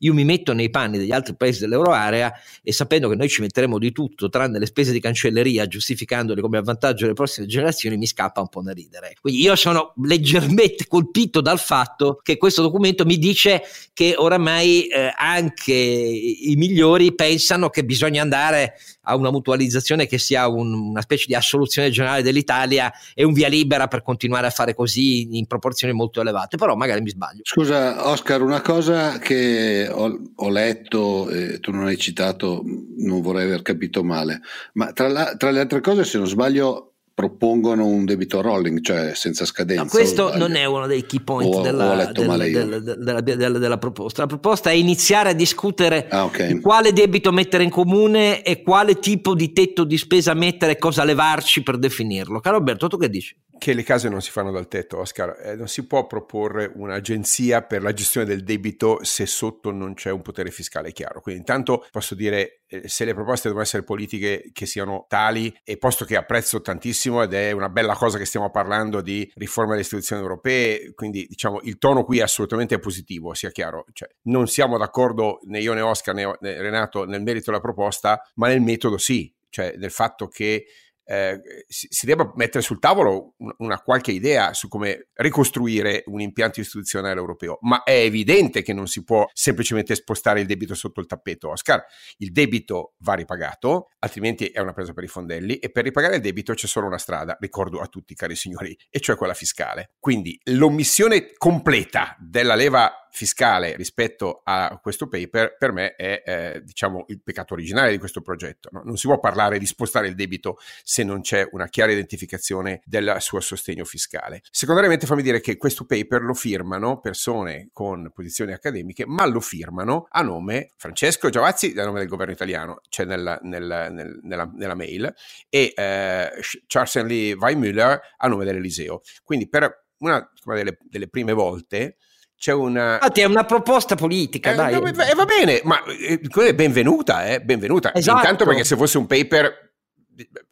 [0.00, 2.30] io mi metto nei panni degli altri paesi dell'euroarea
[2.62, 6.58] e sapendo che noi ci metteremo di tutto, tranne le spese di cancelleria, giustificandole come
[6.58, 9.14] avvantaggio delle prossime generazioni, mi scappa un po' da ridere.
[9.18, 13.62] Quindi io sono leggermente colpito dal fatto che questo documento mi dice
[13.94, 18.74] che oramai eh, anche i migliori pensano che bisogna andare
[19.08, 23.48] a una mutualizzazione che sia un, una specie di assoluzione generale dell'Italia e un via
[23.48, 27.40] libera per continuare a fare così in proporzioni molto elevate, però magari mi sbaglio.
[27.42, 32.62] Scusa Oscar, una cosa che ho, ho letto, e tu non hai citato,
[32.98, 34.40] non vorrei aver capito male,
[34.74, 39.14] ma tra, la, tra le altre cose, se non sbaglio, propongono un debito rolling, cioè
[39.14, 39.84] senza scadenza.
[39.84, 44.20] No, questo non è uno dei key point o, della, del, del, del, della, proposta.
[44.20, 46.60] La proposta è iniziare a discutere ah, okay.
[46.60, 51.04] quale debito mettere in comune e quale tipo di tetto di spesa mettere e cosa
[51.04, 52.38] levarci per definirlo.
[52.40, 53.34] Caro Alberto, tu che dici?
[53.58, 55.36] Che le case non si fanno dal tetto, Oscar.
[55.42, 60.10] Eh, non si può proporre un'agenzia per la gestione del debito se sotto non c'è
[60.10, 61.20] un potere fiscale chiaro.
[61.20, 65.76] Quindi intanto posso dire eh, se le proposte devono essere politiche che siano tali e
[65.78, 69.82] posto che apprezzo tantissimo ed è una bella cosa che stiamo parlando di riforma delle
[69.82, 73.84] istituzioni europee, quindi diciamo il tono qui è assolutamente positivo, sia chiaro.
[73.92, 78.48] Cioè, non siamo d'accordo né io né Oscar né Renato nel merito della proposta, ma
[78.48, 80.66] nel metodo sì, cioè del fatto che
[81.08, 87.18] eh, si, debba mettere sul tavolo una, qualche idea su come ricostruire un impianto istituzionale
[87.18, 91.50] europeo, ma è evidente che non si può semplicemente spostare il debito sotto il tappeto,
[91.50, 91.84] Oscar.
[92.18, 96.22] Il debito va ripagato, altrimenti è una presa per i fondelli e per ripagare il
[96.22, 99.92] debito c'è solo una strada, ricordo a tutti cari signori, e cioè quella fiscale.
[100.00, 107.06] Quindi l'omissione completa della leva fiscale rispetto a questo paper per me è eh, diciamo
[107.08, 108.68] il peccato originale di questo progetto.
[108.72, 108.82] No?
[108.84, 113.16] Non si può parlare di spostare il debito se non c'è una chiara identificazione del
[113.20, 114.42] suo sostegno fiscale.
[114.50, 120.08] Secondariamente fammi dire che questo paper lo firmano persone con posizioni accademiche, ma lo firmano
[120.10, 124.74] a nome Francesco Giavazzi, a nome del governo italiano, c'è cioè nella, nella, nella, nella,
[124.74, 125.10] mail,
[125.48, 126.30] e eh,
[126.66, 129.00] Charles Henry Weimüller a nome dell'Eliseo.
[129.24, 131.96] Quindi per una delle, delle prime volte
[132.38, 133.00] c'è una...
[133.00, 134.74] Ah, è una proposta politica, eh, dai.
[134.74, 137.94] Eh, va bene, ma eh, è benvenuta, eh, benvenuta.
[137.94, 138.18] Esatto.
[138.18, 139.65] Intanto perché se fosse un paper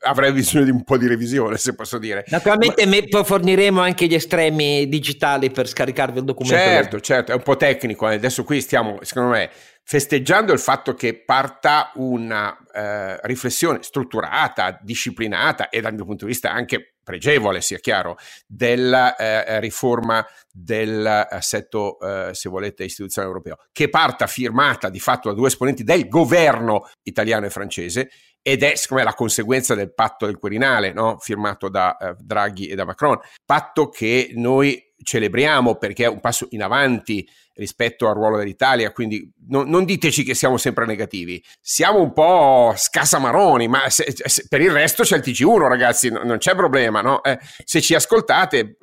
[0.00, 2.24] avrei bisogno di un po' di revisione, se posso dire.
[2.28, 3.24] Naturalmente Ma...
[3.24, 6.56] forniremo anche gli estremi digitali per scaricarvi il documento.
[6.56, 8.08] Certo, certo, è un po' tecnico.
[8.08, 8.14] Eh.
[8.14, 9.50] Adesso qui stiamo, secondo me,
[9.82, 16.32] festeggiando il fatto che parta una eh, riflessione strutturata, disciplinata e dal mio punto di
[16.32, 23.90] vista anche pregevole, sia chiaro, della eh, riforma dell'assetto, eh, se volete, istituzionale europeo, che
[23.90, 28.10] parta firmata di fatto da due esponenti del governo italiano e francese
[28.46, 31.16] ed è secondo me la conseguenza del patto del Quirinale, no?
[31.18, 36.46] firmato da eh, Draghi e da Macron, patto che noi celebriamo perché è un passo
[36.50, 42.02] in avanti rispetto al ruolo dell'Italia, quindi non, non diteci che siamo sempre negativi, siamo
[42.02, 46.36] un po' scassamaroni, ma se, se, per il resto c'è il TG1 ragazzi, non, non
[46.36, 47.22] c'è problema, no?
[47.22, 48.76] eh, se ci ascoltate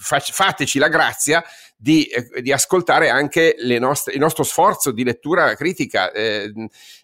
[0.00, 1.44] fateci la grazia
[1.76, 6.10] di, eh, di ascoltare anche nostre, il nostro sforzo di lettura critica.
[6.12, 6.52] Eh,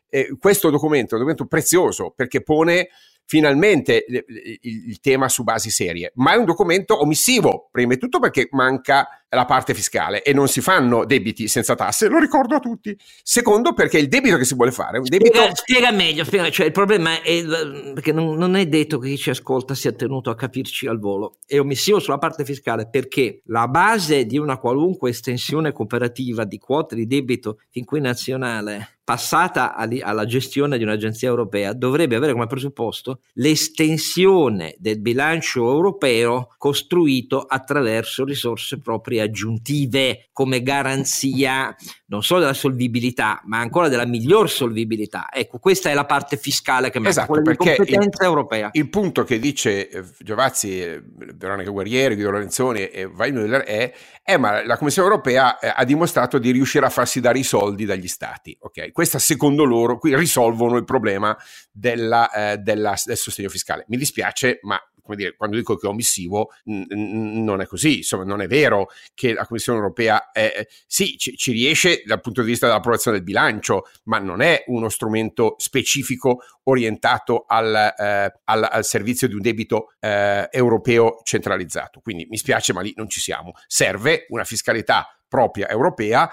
[0.08, 2.88] eh, questo documento è un documento prezioso perché pone
[3.26, 7.98] finalmente il, il, il, tema su basi serie, ma è un documento omissivo, prima di
[7.98, 12.56] tutto perché manca la parte fiscale e non si fanno debiti senza tasse, lo ricordo
[12.56, 12.96] a tutti.
[13.22, 15.36] Secondo perché il debito che si vuole fare è un debito...
[15.36, 17.44] Spiega, spiega meglio, spiega, cioè il problema è
[17.92, 21.36] perché non, non, è detto che chi ci ascolta sia tenuto a capirci al volo,
[21.46, 26.94] è omissivo sulla parte fiscale perché la base di una qualunque estensione cooperativa di quote
[26.94, 33.20] di debito fin qui nazionale passata alla gestione di un'agenzia europea dovrebbe avere come presupposto
[33.34, 41.74] l'estensione del bilancio europeo costruito attraverso risorse proprie aggiuntive come garanzia
[42.06, 45.28] non solo della solvibilità ma ancora della miglior solvibilità.
[45.32, 48.68] Ecco, questa è la parte fiscale che esatto, quella di competenza il, europea.
[48.72, 51.02] Il punto che dice eh, Giovazzi, eh,
[51.34, 53.92] Veronica Guerrieri, Guido Lorenzoni e Weimüller è,
[54.26, 57.84] è ma la Commissione europea eh, ha dimostrato di riuscire a farsi dare i soldi
[57.84, 58.56] dagli stati.
[58.58, 58.90] Okay?
[58.90, 61.36] Questa secondo loro qui risolvono il problema
[61.70, 63.84] della, eh, della, del sostegno fiscale.
[63.86, 64.82] Mi dispiace, ma
[65.14, 69.32] dire, quando dico che è omissivo, n- non è così, insomma, non è vero che
[69.32, 73.88] la Commissione europea è, sì, ci, ci, riesce dal punto di vista dell'approvazione del bilancio,
[74.04, 79.92] ma non è uno strumento specifico orientato al, eh, al, al servizio di un debito
[80.00, 82.00] eh, europeo centralizzato.
[82.00, 83.52] Quindi mi spiace, ma lì non ci siamo.
[83.66, 86.30] Serve una fiscalità propria europea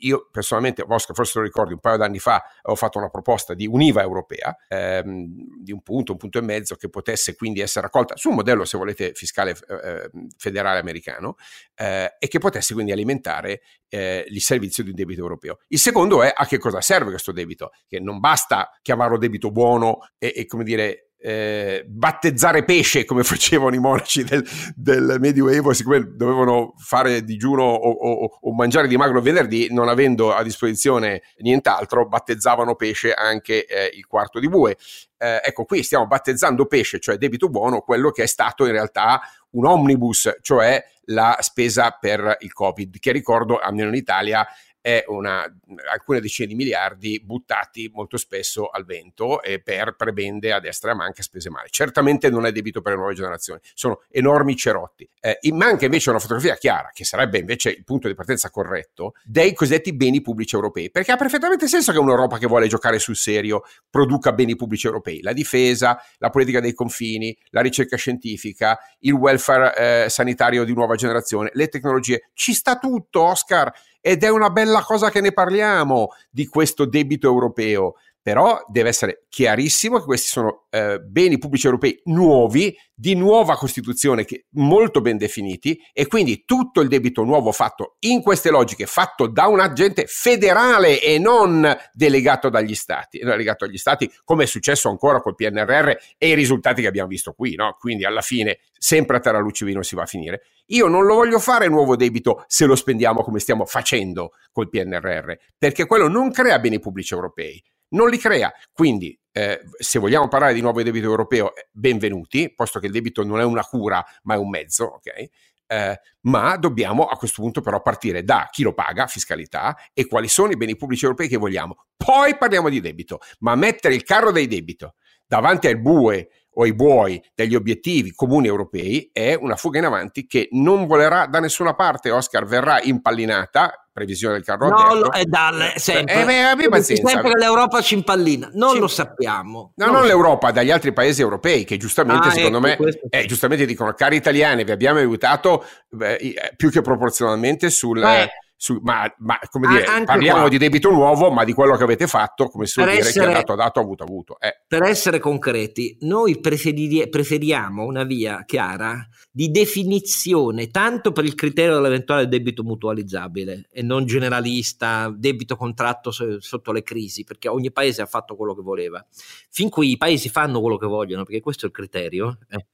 [0.00, 3.66] io personalmente, Oscar, forse lo ricordi, un paio d'anni fa ho fatto una proposta di
[3.66, 8.16] un'IVA europea ehm, di un punto, un punto e mezzo che potesse quindi essere raccolta
[8.16, 11.36] su un modello, se volete, fiscale eh, federale americano
[11.74, 15.58] eh, e che potesse quindi alimentare eh, il servizio di un debito europeo.
[15.68, 19.98] Il secondo è a che cosa serve questo debito, che non basta chiamarlo debito buono
[20.18, 24.46] e, e come dire eh, battezzare pesce come facevano i monaci del,
[24.76, 30.34] del, Medioevo, siccome dovevano fare digiuno o, o, o, mangiare di magro venerdì, non avendo
[30.34, 34.76] a disposizione nient'altro, battezzavano pesce anche eh, il quarto di bue.
[35.16, 39.22] Eh, ecco, qui stiamo battezzando pesce, cioè debito buono, quello che è stato in realtà
[39.52, 44.46] un omnibus, cioè la spesa per il Covid, che ricordo, almeno in Italia,
[44.84, 45.50] è una,
[45.90, 50.92] alcune decine di miliardi buttati molto spesso al vento e per prebende a destra e
[50.92, 51.68] a manca spese male.
[51.70, 55.08] Certamente non è debito per le nuove generazioni, sono enormi cerotti.
[55.20, 59.54] Eh, manca invece una fotografia chiara, che sarebbe invece il punto di partenza corretto, dei
[59.54, 63.62] cosiddetti beni pubblici europei, perché ha perfettamente senso che un'Europa che vuole giocare sul serio
[63.88, 70.04] produca beni pubblici europei, la difesa, la politica dei confini, la ricerca scientifica, il welfare
[70.04, 73.72] eh, sanitario di nuova generazione, le tecnologie, ci sta tutto, Oscar
[74.06, 77.94] ed è una bella cosa che ne parliamo di questo debito europeo.
[78.20, 84.24] Però deve essere chiarissimo che questi sono eh, beni pubblici europei nuovi, di nuova Costituzione,
[84.24, 89.26] che, molto ben definiti, e quindi tutto il debito nuovo fatto in queste logiche, fatto
[89.26, 94.88] da un agente federale e non delegato dagli Stati, delegato agli Stati, come è successo
[94.88, 97.76] ancora col PNRR e i risultati che abbiamo visto qui, no?
[97.78, 100.42] Quindi alla fine sempre a terra luce vino si va a finire.
[100.66, 105.32] Io non lo voglio fare nuovo debito se lo spendiamo come stiamo facendo col PNRR,
[105.58, 107.62] perché quello non crea beni pubblici europei
[107.94, 108.52] non li crea.
[108.72, 113.24] Quindi, eh, se vogliamo parlare di nuovo debito europeo, eh, benvenuti, posto che il debito
[113.24, 115.28] non è una cura, ma è un mezzo, ok?
[115.66, 120.28] Eh, ma dobbiamo a questo punto però partire da chi lo paga, fiscalità, e quali
[120.28, 121.86] sono i beni pubblici europei che vogliamo.
[121.96, 124.94] Poi parliamo di debito, ma mettere il carro del debito
[125.26, 130.26] davanti al bue o ai buoi degli obiettivi comuni europei è una fuga in avanti
[130.26, 132.10] che non volerà da nessuna parte.
[132.10, 136.22] Oscar verrà impallinata, previsione del carro no, lo, è dalle, sempre.
[136.22, 137.08] Eh, beh, pazienza.
[137.08, 138.78] sempre che l'Europa ci impallina, non ci...
[138.80, 139.72] lo sappiamo.
[139.76, 143.24] No, non, non l'Europa, dagli altri paesi europei che giustamente, ah, secondo ecco, me, eh,
[143.26, 148.00] giustamente dicono, cari italiani, vi abbiamo aiutato beh, più che proporzionalmente sul...
[148.00, 150.48] Beh su, ma, ma, come dire, Anche parliamo qua.
[150.48, 153.34] di debito nuovo, ma di quello che avete fatto, come si dire, essere, che ha
[153.34, 154.40] dato dato, avuto avuto.
[154.40, 154.62] Eh.
[154.66, 162.28] Per essere concreti, noi preferiamo una via chiara di definizione, tanto per il criterio dell'eventuale
[162.28, 168.36] debito mutualizzabile e non generalista, debito contratto sotto le crisi, perché ogni paese ha fatto
[168.36, 169.04] quello che voleva.
[169.50, 172.38] Fin qui i paesi fanno quello che vogliono, perché questo è il criterio.
[172.48, 172.66] Eh.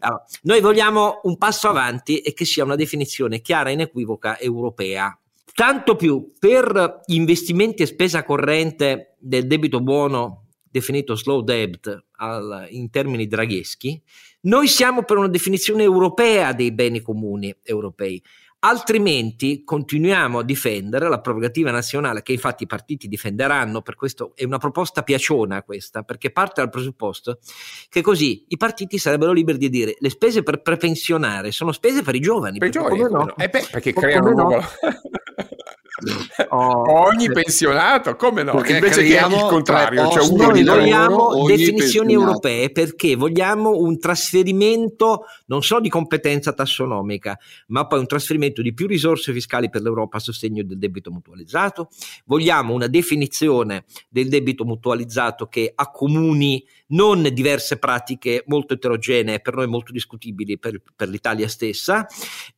[0.00, 5.16] Allora, noi vogliamo un passo avanti e che sia una definizione chiara e inequivoca europea
[5.54, 12.88] Tanto più per investimenti e spesa corrente del debito buono, definito slow debt al, in
[12.90, 14.02] termini dragheschi,
[14.42, 18.20] noi siamo per una definizione europea dei beni comuni europei.
[18.64, 24.44] Altrimenti continuiamo a difendere la prerogativa nazionale che infatti i partiti difenderanno, per questo è
[24.44, 27.40] una proposta piaciona questa, perché parte dal presupposto
[27.88, 32.14] che così i partiti sarebbero liberi di dire le spese per prepensionare sono spese per
[32.14, 32.58] i giovani.
[32.58, 33.36] Per i giovani, no?
[33.36, 34.62] eh beh, perché creano un nuovo...
[36.48, 38.52] Oh, ogni pensionato, come no?
[38.52, 45.24] Perché Invece che il contrario, cioè uno noi vogliamo definizioni europee perché vogliamo un trasferimento
[45.46, 47.38] non solo di competenza tassonomica,
[47.68, 51.90] ma poi un trasferimento di più risorse fiscali per l'Europa a sostegno del debito mutualizzato.
[52.24, 59.66] Vogliamo una definizione del debito mutualizzato che accomuni non diverse pratiche molto eterogenee, per noi
[59.66, 62.06] molto discutibili per, per l'Italia stessa,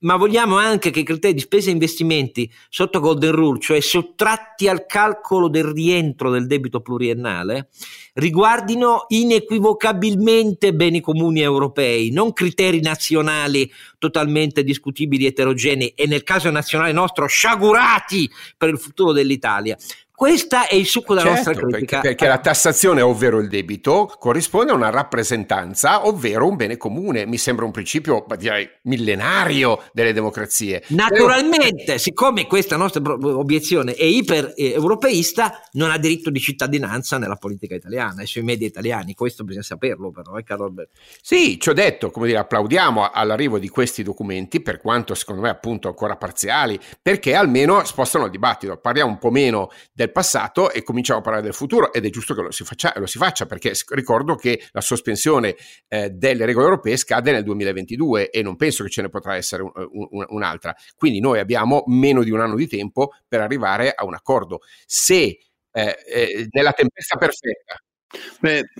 [0.00, 4.68] ma vogliamo anche che i criteri di spesa e investimenti sotto Golden Rule, cioè sottratti
[4.68, 7.68] al calcolo del rientro del debito pluriennale,
[8.14, 16.92] riguardino inequivocabilmente beni comuni europei, non criteri nazionali totalmente discutibili, eterogenei e nel caso nazionale
[16.92, 19.76] nostro sciagurati per il futuro dell'Italia.
[20.16, 22.00] Questa è il succo della certo, nostra critica.
[22.00, 27.26] Perché, perché, la tassazione, ovvero il debito, corrisponde a una rappresentanza, ovvero un bene comune.
[27.26, 30.84] Mi sembra un principio, direi, millenario delle democrazie.
[30.90, 38.22] Naturalmente, siccome questa nostra obiezione è iper-europeista, non ha diritto di cittadinanza nella politica italiana
[38.22, 39.14] e sui media italiani.
[39.14, 40.92] Questo bisogna saperlo, però, eh, Carlo Alberto?
[41.20, 45.48] Sì, ci ho detto, come dire, applaudiamo all'arrivo di questi documenti, per quanto secondo me
[45.48, 48.76] appunto ancora parziali, perché almeno spostano il dibattito.
[48.76, 52.10] Parliamo un po' meno del del passato e cominciamo a parlare del futuro ed è
[52.10, 55.56] giusto che lo si faccia, lo si faccia perché ricordo che la sospensione
[55.88, 59.62] eh, delle regole europee scade nel 2022 e non penso che ce ne potrà essere
[59.62, 60.74] un, un, un'altra.
[60.96, 64.60] Quindi noi abbiamo meno di un anno di tempo per arrivare a un accordo.
[64.86, 65.38] Se
[65.76, 67.83] eh, eh, nella tempesta perfetta
[68.40, 68.70] Beh,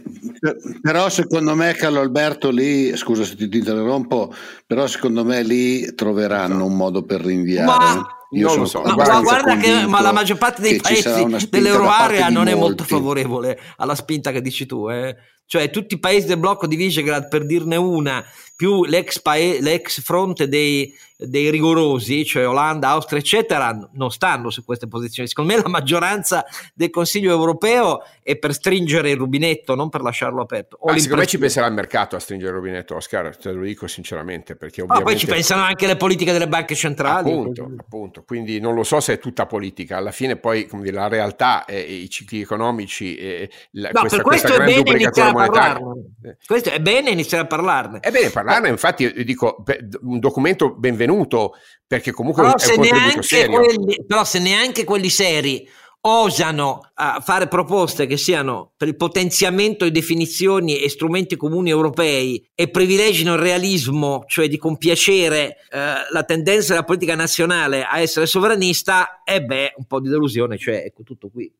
[0.80, 4.32] però secondo me Carlo Alberto lì, scusa se ti, interrompo,
[4.66, 7.66] però secondo me lì troveranno un modo per rinviare.
[7.66, 8.82] Ma io non lo so.
[8.82, 13.58] No, guarda, guarda che ma la maggior parte dei paesi dell'Euroarea non è molto favorevole
[13.76, 14.88] alla spinta che dici tu.
[14.88, 15.16] Eh.
[15.46, 18.24] Cioè tutti i paesi del blocco di Visegrad, per dirne una,
[18.56, 24.64] più l'ex, paese, l'ex fronte dei, dei, rigorosi, cioè Olanda, Austria, eccetera, non stanno su
[24.64, 25.28] queste posizioni.
[25.28, 30.40] Secondo me la maggioranza del Consiglio europeo è per stringere il rubinetto, non per lasciarlo
[30.40, 30.78] aperto.
[30.84, 33.88] Ah, secondo me ci penserà il mercato a stringere il rubinetto, Oscar, te lo dico
[33.88, 34.54] sinceramente.
[34.54, 35.10] Perché ovviamente...
[35.10, 37.30] ah, poi ci pensano anche le politiche delle banche centrali.
[37.30, 39.96] Appunto, appunto, quindi non lo so se è tutta politica.
[39.96, 44.16] Alla fine poi come dire, la realtà, e i cicli economici, e la, no, questa,
[44.16, 46.36] per questo è bene iniziare a parlarne.
[46.46, 48.00] Questo è bene iniziare a parlarne.
[48.00, 49.64] È bene parlarne, infatti dico,
[50.02, 51.54] un documento benvenuto
[51.86, 53.60] perché comunque però è un contributo serio.
[53.60, 55.68] Quelli, però se neanche quelli seri
[56.06, 62.46] osano uh, fare proposte che siano per il potenziamento di definizioni e strumenti comuni europei
[62.54, 68.26] e privilegino il realismo, cioè di compiacere uh, la tendenza della politica nazionale a essere
[68.26, 71.52] sovranista, e beh, un po' di delusione, cioè ecco tutto qui.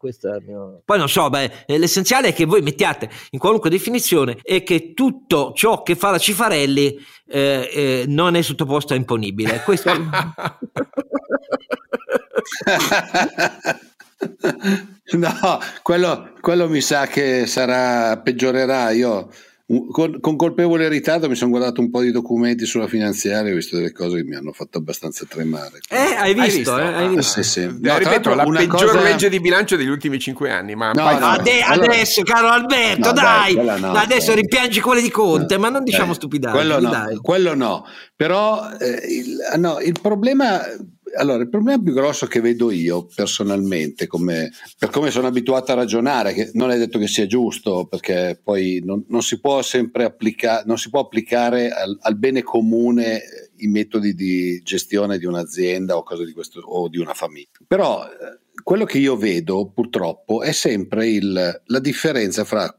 [0.47, 0.83] Mio...
[0.85, 5.53] Poi non so, beh, l'essenziale è che voi mettiate in qualunque definizione e che tutto
[5.55, 9.63] ciò che fa la Cifarelli eh, eh, non è sottoposto a imponibile.
[9.65, 9.91] Questo...
[15.13, 18.91] no, quello, quello, mi sa che sarà, peggiorerà.
[18.91, 19.29] Io
[19.91, 23.57] con, con, colpevole ritardo mi sono guardato un po' di documenti sulla finanziaria e ho
[23.57, 25.81] visto delle cose che mi hanno fatto abbastanza tremare.
[25.89, 26.43] Eh, hai visto?
[26.43, 26.79] Hai visto?
[26.79, 27.43] Eh, hai visto?
[27.43, 27.79] Sì, sì.
[27.81, 29.01] No, ripeto, la peggior cosa...
[29.01, 30.75] legge di bilancio degli ultimi cinque anni.
[30.75, 31.93] Ma no, no, ade- allora...
[31.95, 34.41] Adesso, caro Alberto, dai, dai no, adesso dai.
[34.41, 36.57] rimpiangi quelle di Conte, ma non diciamo eh, stupidate.
[36.57, 37.87] Quello no, quello no.
[38.15, 40.61] Però eh, il, no, il problema
[41.17, 45.77] allora, il problema più grosso che vedo io personalmente, come, per come sono abituato a
[45.77, 50.05] ragionare, che non è detto che sia giusto, perché poi non, non si può sempre
[50.05, 53.23] applicare, non si può applicare al, al, bene comune
[53.59, 57.49] i metodi di gestione di un'azienda o, di questo, o di una famiglia.
[57.67, 62.77] Però eh, quello che io vedo purtroppo è sempre il, la differenza fra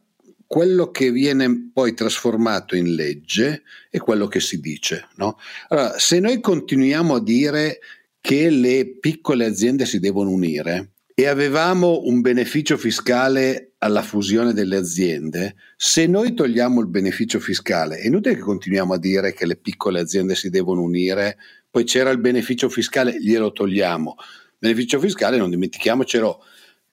[0.47, 5.07] quello che viene poi trasformato in legge e quello che si dice.
[5.15, 5.37] No?
[5.69, 7.79] Allora, se noi continuiamo a dire
[8.25, 14.77] che le piccole aziende si devono unire e avevamo un beneficio fiscale alla fusione delle
[14.77, 19.57] aziende, se noi togliamo il beneficio fiscale, è inutile che continuiamo a dire che le
[19.57, 21.37] piccole aziende si devono unire,
[21.69, 24.15] poi c'era il beneficio fiscale, glielo togliamo.
[24.17, 26.41] Il beneficio fiscale, non dimentichiamocelo,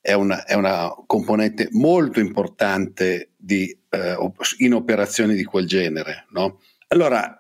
[0.03, 4.17] è una, è una componente molto importante di, eh,
[4.59, 6.27] in operazioni di quel genere.
[6.33, 6.61] No?
[6.89, 7.39] Allora,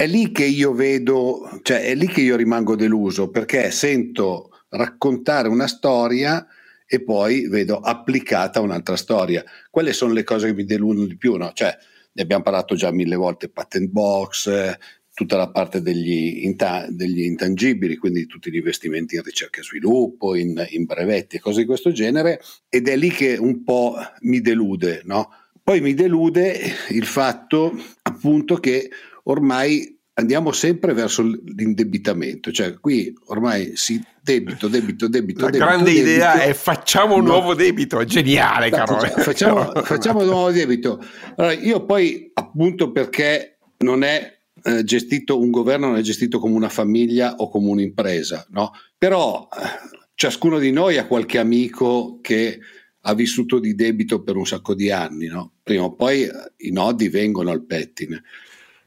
[0.00, 5.46] è lì che io vedo, cioè è lì che io rimango deluso perché sento raccontare
[5.46, 6.46] una storia
[6.86, 9.44] e poi vedo applicata un'altra storia.
[9.68, 11.50] Quelle sono le cose che mi deludono di più, no?
[11.52, 11.76] Cioè,
[12.12, 14.74] ne abbiamo parlato già mille volte, patent box,
[15.12, 20.34] tutta la parte degli, inta- degli, intangibili, quindi tutti gli investimenti in ricerca e sviluppo,
[20.34, 22.40] in, in, brevetti e cose di questo genere,
[22.70, 25.28] ed è lì che un po' mi delude, no?
[25.62, 28.88] Poi mi delude il fatto appunto che
[29.30, 35.40] ormai andiamo sempre verso l'indebitamento, cioè qui ormai si debito, debito, debito.
[35.40, 37.32] La debito, grande debito, idea è facciamo un no.
[37.32, 38.98] nuovo debito, geniale, caro.
[38.98, 41.02] Facciamo, facciamo un nuovo debito.
[41.36, 46.54] Allora, io poi appunto perché non è eh, gestito un governo, non è gestito come
[46.54, 48.72] una famiglia o come un'impresa, no?
[48.98, 52.58] Però eh, ciascuno di noi ha qualche amico che
[53.02, 55.54] ha vissuto di debito per un sacco di anni, no?
[55.62, 58.22] Prima o poi eh, i nodi vengono al pettine.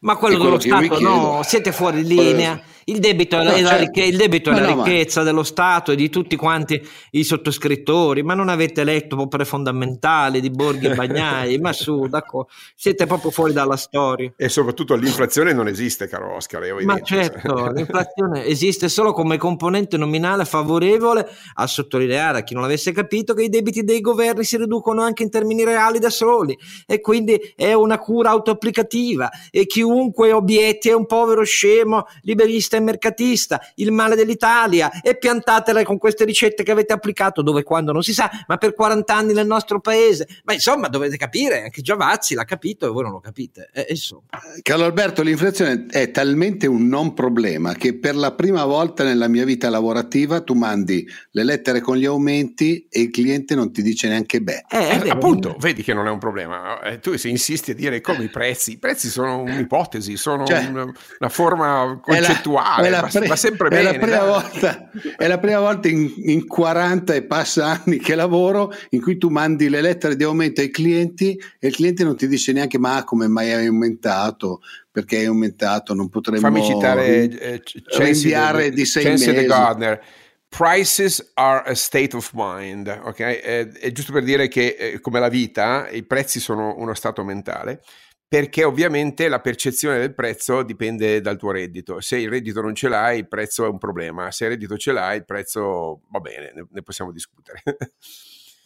[0.04, 2.62] Ma quello, quello dello Stato no, siete fuori linea.
[2.86, 4.02] Il debito è, no, la, certo.
[4.02, 5.26] il debito è la no, ricchezza ma...
[5.26, 10.50] dello Stato e di tutti quanti i sottoscrittori, ma non avete letto opere fondamentali di
[10.50, 12.50] Borghi e Bagnai, ma su, d'accordo.
[12.76, 14.34] siete proprio fuori dalla storia.
[14.36, 16.62] E soprattutto l'inflazione non esiste, caro Oscar.
[16.84, 22.92] Ma certo, l'inflazione esiste solo come componente nominale favorevole a sottolineare a chi non l'avesse
[22.92, 27.00] capito che i debiti dei governi si riducono anche in termini reali da soli e
[27.00, 29.93] quindi è una cura autoapplicativa e chiunque
[30.34, 36.26] obietti è un povero scemo liberista e mercatista, il male dell'Italia e piantatele con queste
[36.26, 39.80] ricette che avete applicato dove quando non si sa, ma per 40 anni nel nostro
[39.80, 40.28] paese.
[40.44, 43.70] Ma insomma dovete capire, anche Giavazzi l'ha capito e voi non lo capite.
[43.74, 44.24] Eh, insomma.
[44.62, 49.46] Carlo Alberto, l'inflazione è talmente un non problema che per la prima volta nella mia
[49.46, 54.08] vita lavorativa tu mandi le lettere con gli aumenti e il cliente non ti dice
[54.08, 54.66] neanche beh.
[54.70, 56.82] Eh, eh, appunto, vedi che non è un problema.
[56.82, 59.72] Eh, tu se insisti a dire come i prezzi, i prezzi sono un'ipotesi,
[60.16, 63.90] sono cioè, una, una forma concettuale uguale, va, pre- va, sempre bene.
[63.90, 68.16] È la prima volta, è la prima volta in, in, 40 e passa anni che
[68.16, 72.16] lavoro in cui tu mandi le lettere di aumento ai clienti e il cliente non
[72.16, 74.62] ti dice neanche ma come mai hai aumentato,
[74.92, 77.62] perché hai aumentato, non potremmo Fammi citare eh,
[77.98, 79.46] rinviare di sei Chelsea mesi.
[79.46, 80.04] Gardner.
[80.50, 83.20] Prices are a state of mind, ok?
[83.20, 87.24] È, è giusto per dire che eh, come la vita, i prezzi sono uno stato
[87.24, 87.82] mentale
[88.28, 92.02] perché ovviamente la percezione del prezzo dipende dal tuo reddito.
[92.02, 94.32] Se il reddito non ce l'hai, il prezzo è un problema.
[94.32, 97.62] Se il reddito ce l'hai, il prezzo va bene, ne, possiamo discutere.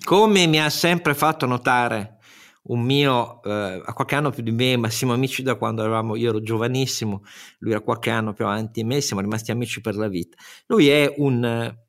[0.05, 2.17] Come mi ha sempre fatto notare
[2.63, 6.29] un mio, eh, a qualche anno più di me, Massimo Amici da quando eravamo, io
[6.29, 7.23] ero giovanissimo,
[7.59, 10.37] lui era qualche anno più avanti di me, siamo rimasti amici per la vita.
[10.67, 11.87] Lui è un eh,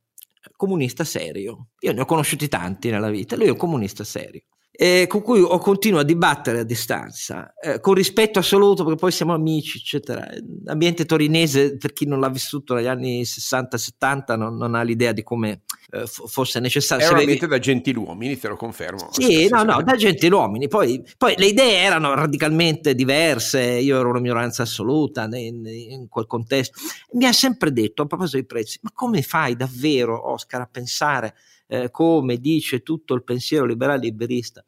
[0.56, 1.68] comunista serio.
[1.80, 4.42] Io ne ho conosciuti tanti nella vita, lui è un comunista serio
[4.80, 9.10] eh, con cui ho continuo a dibattere a distanza, eh, con rispetto assoluto perché poi
[9.10, 10.24] siamo amici, eccetera.
[10.62, 15.24] L'ambiente torinese, per chi non l'ha vissuto negli anni 60-70, non, non, ha l'idea di
[15.24, 17.08] come eh, f- fosse necessario.
[17.08, 19.08] È un ambiente da gentiluomini, te lo confermo.
[19.10, 20.68] Sì, no, no, da gentiluomini.
[20.68, 26.28] Poi, poi, le idee erano radicalmente diverse, io ero una minoranza assoluta in, in quel
[26.28, 26.78] contesto.
[27.14, 31.34] Mi ha sempre detto, a proposito dei prezzi, ma come fai davvero, Oscar, a pensare
[31.68, 34.64] eh, come dice tutto il pensiero liberale liberista,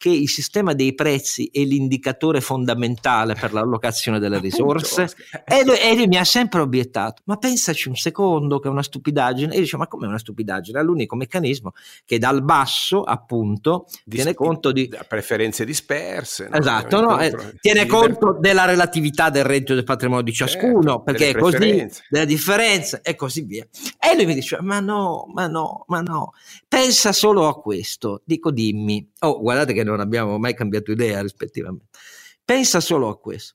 [0.00, 5.10] che il sistema dei prezzi è l'indicatore fondamentale per l'allocazione delle risorse
[5.44, 8.82] e lui, e lui, mi ha sempre obiettato ma pensaci un secondo che è una
[8.82, 10.80] stupidaggine e io dice ma come una stupidaggine?
[10.80, 11.74] È l'unico meccanismo
[12.06, 16.56] che dal basso appunto Dis- tiene conto di preferenze disperse no?
[16.56, 17.20] esatto no?
[17.20, 21.36] eh, tiene conto della relatività del reddito del patrimonio di certo, ciascuno certo, perché è
[21.36, 23.66] così della differenza e così via
[23.98, 26.32] e lui mi dice ma no ma no ma no
[26.66, 31.98] pensa solo a questo dico dimmi oh guardate che non abbiamo mai cambiato idea rispettivamente.
[32.44, 33.54] Pensa solo a questo.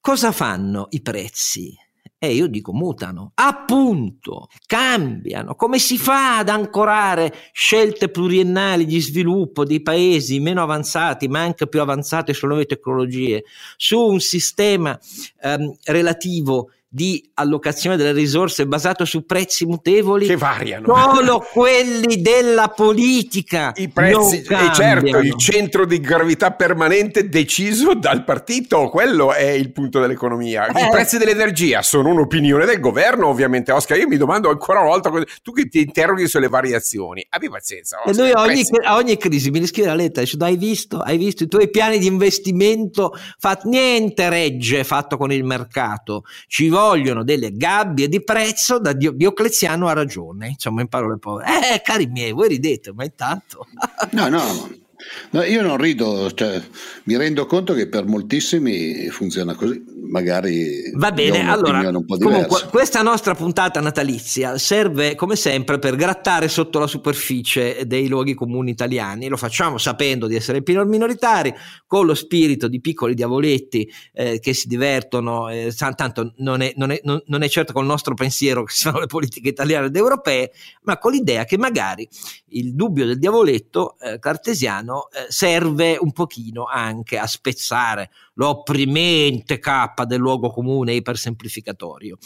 [0.00, 1.74] Cosa fanno i prezzi?
[2.18, 5.54] E eh, io dico mutano, appunto, cambiano.
[5.54, 11.66] Come si fa ad ancorare scelte pluriennali di sviluppo di paesi meno avanzati, ma anche
[11.66, 13.44] più avanzati sulle nuove tecnologie,
[13.76, 14.98] su un sistema
[15.42, 20.86] ehm, relativo di allocazione delle risorse basato su prezzi mutevoli che variano.
[20.96, 23.72] Solo quelli della politica.
[23.76, 29.72] I prezzi, e certo, il centro di gravità permanente deciso dal partito, quello è il
[29.72, 30.68] punto dell'economia.
[30.68, 30.86] Eh.
[30.86, 33.72] I prezzi dell'energia sono un'opinione del governo, ovviamente.
[33.72, 35.10] Oscar, io mi domando ancora una volta,
[35.42, 37.98] tu che ti interroghi sulle variazioni, abbi pazienza.
[38.06, 41.00] Oscar, e lui a ogni, a ogni, crisi mi riscrive la lettera, dice, hai visto,
[41.00, 46.70] hai visto i tuoi piani di investimento, fat, niente regge fatto con il mercato, ci
[46.86, 51.74] vogliono delle gabbie di prezzo, da Diocleziano ha ragione, insomma in parole povere.
[51.74, 53.66] Eh, cari miei, voi ridete, ma intanto...
[54.12, 54.40] no, no,
[55.30, 56.60] No, io non rido, cioè,
[57.04, 61.48] mi rendo conto che per moltissimi funziona così, magari va bene.
[61.48, 68.08] Allora, comunque, questa nostra puntata natalizia serve come sempre per grattare sotto la superficie dei
[68.08, 69.28] luoghi comuni italiani.
[69.28, 71.52] Lo facciamo sapendo di essere minoritari,
[71.86, 75.50] con lo spirito di piccoli diavoletti eh, che si divertono.
[75.50, 79.00] Eh, tanto non è, non, è, non, è, certo col nostro pensiero che si fanno
[79.00, 82.08] le politiche italiane ed europee, ma con l'idea che magari
[82.50, 90.04] il dubbio del diavoletto eh, cartesiano eh, serve un pochino anche a spezzare l'opprimente cappa
[90.04, 92.18] del luogo comune ipersemplificatorio.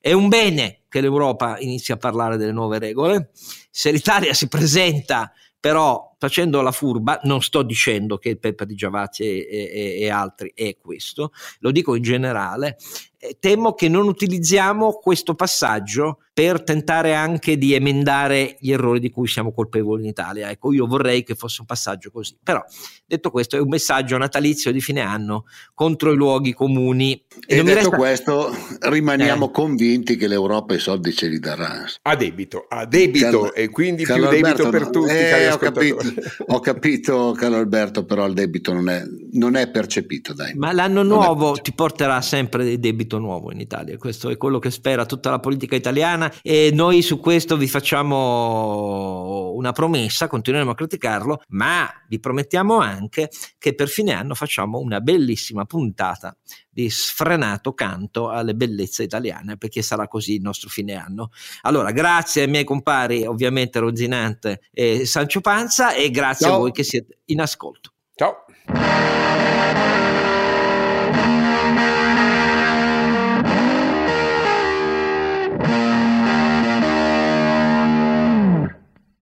[0.00, 3.30] È un bene che l'Europa inizi a parlare delle nuove regole.
[3.70, 8.74] Se l'Italia si presenta però facendo la furba, non sto dicendo che il Peppe di
[8.74, 12.76] Giavazzi e, e, e, altri è questo, lo dico in generale,
[13.18, 19.08] eh, temo che non utilizziamo questo passaggio per tentare anche di emendare gli errori di
[19.08, 20.50] cui siamo colpevoli in Italia.
[20.50, 22.36] Ecco, io vorrei che fosse un passaggio così.
[22.42, 22.62] Però,
[23.06, 27.24] detto questo, è un messaggio natalizio di fine anno contro i luoghi comuni.
[27.46, 27.96] E, e detto resta...
[27.96, 29.50] questo, rimaniamo eh.
[29.50, 31.86] convinti che l'Europa i soldi ce li darà.
[32.02, 35.12] A debito, a debito, Cal- e quindi Carlo più Alberto, debito per tutti.
[35.12, 36.02] Eh, ho, capito,
[36.46, 39.02] ho capito, Carlo Alberto, però il debito non è,
[39.32, 40.32] non è percepito.
[40.32, 40.54] Dai.
[40.54, 43.96] Ma l'anno nuovo ti porterà sempre debito nuovo in Italia.
[43.96, 49.52] Questo è quello che spera tutta la politica italiana e noi su questo vi facciamo
[49.54, 55.00] una promessa, continueremo a criticarlo, ma vi promettiamo anche che per fine anno facciamo una
[55.00, 56.36] bellissima puntata
[56.76, 61.30] di sfrenato canto alle bellezze italiane, perché sarà così il nostro fine anno.
[61.62, 66.56] Allora, grazie ai miei compari, ovviamente Rozinante e Sancio Panza, e grazie Ciao.
[66.56, 67.92] a voi che siete in ascolto.
[68.14, 68.44] Ciao.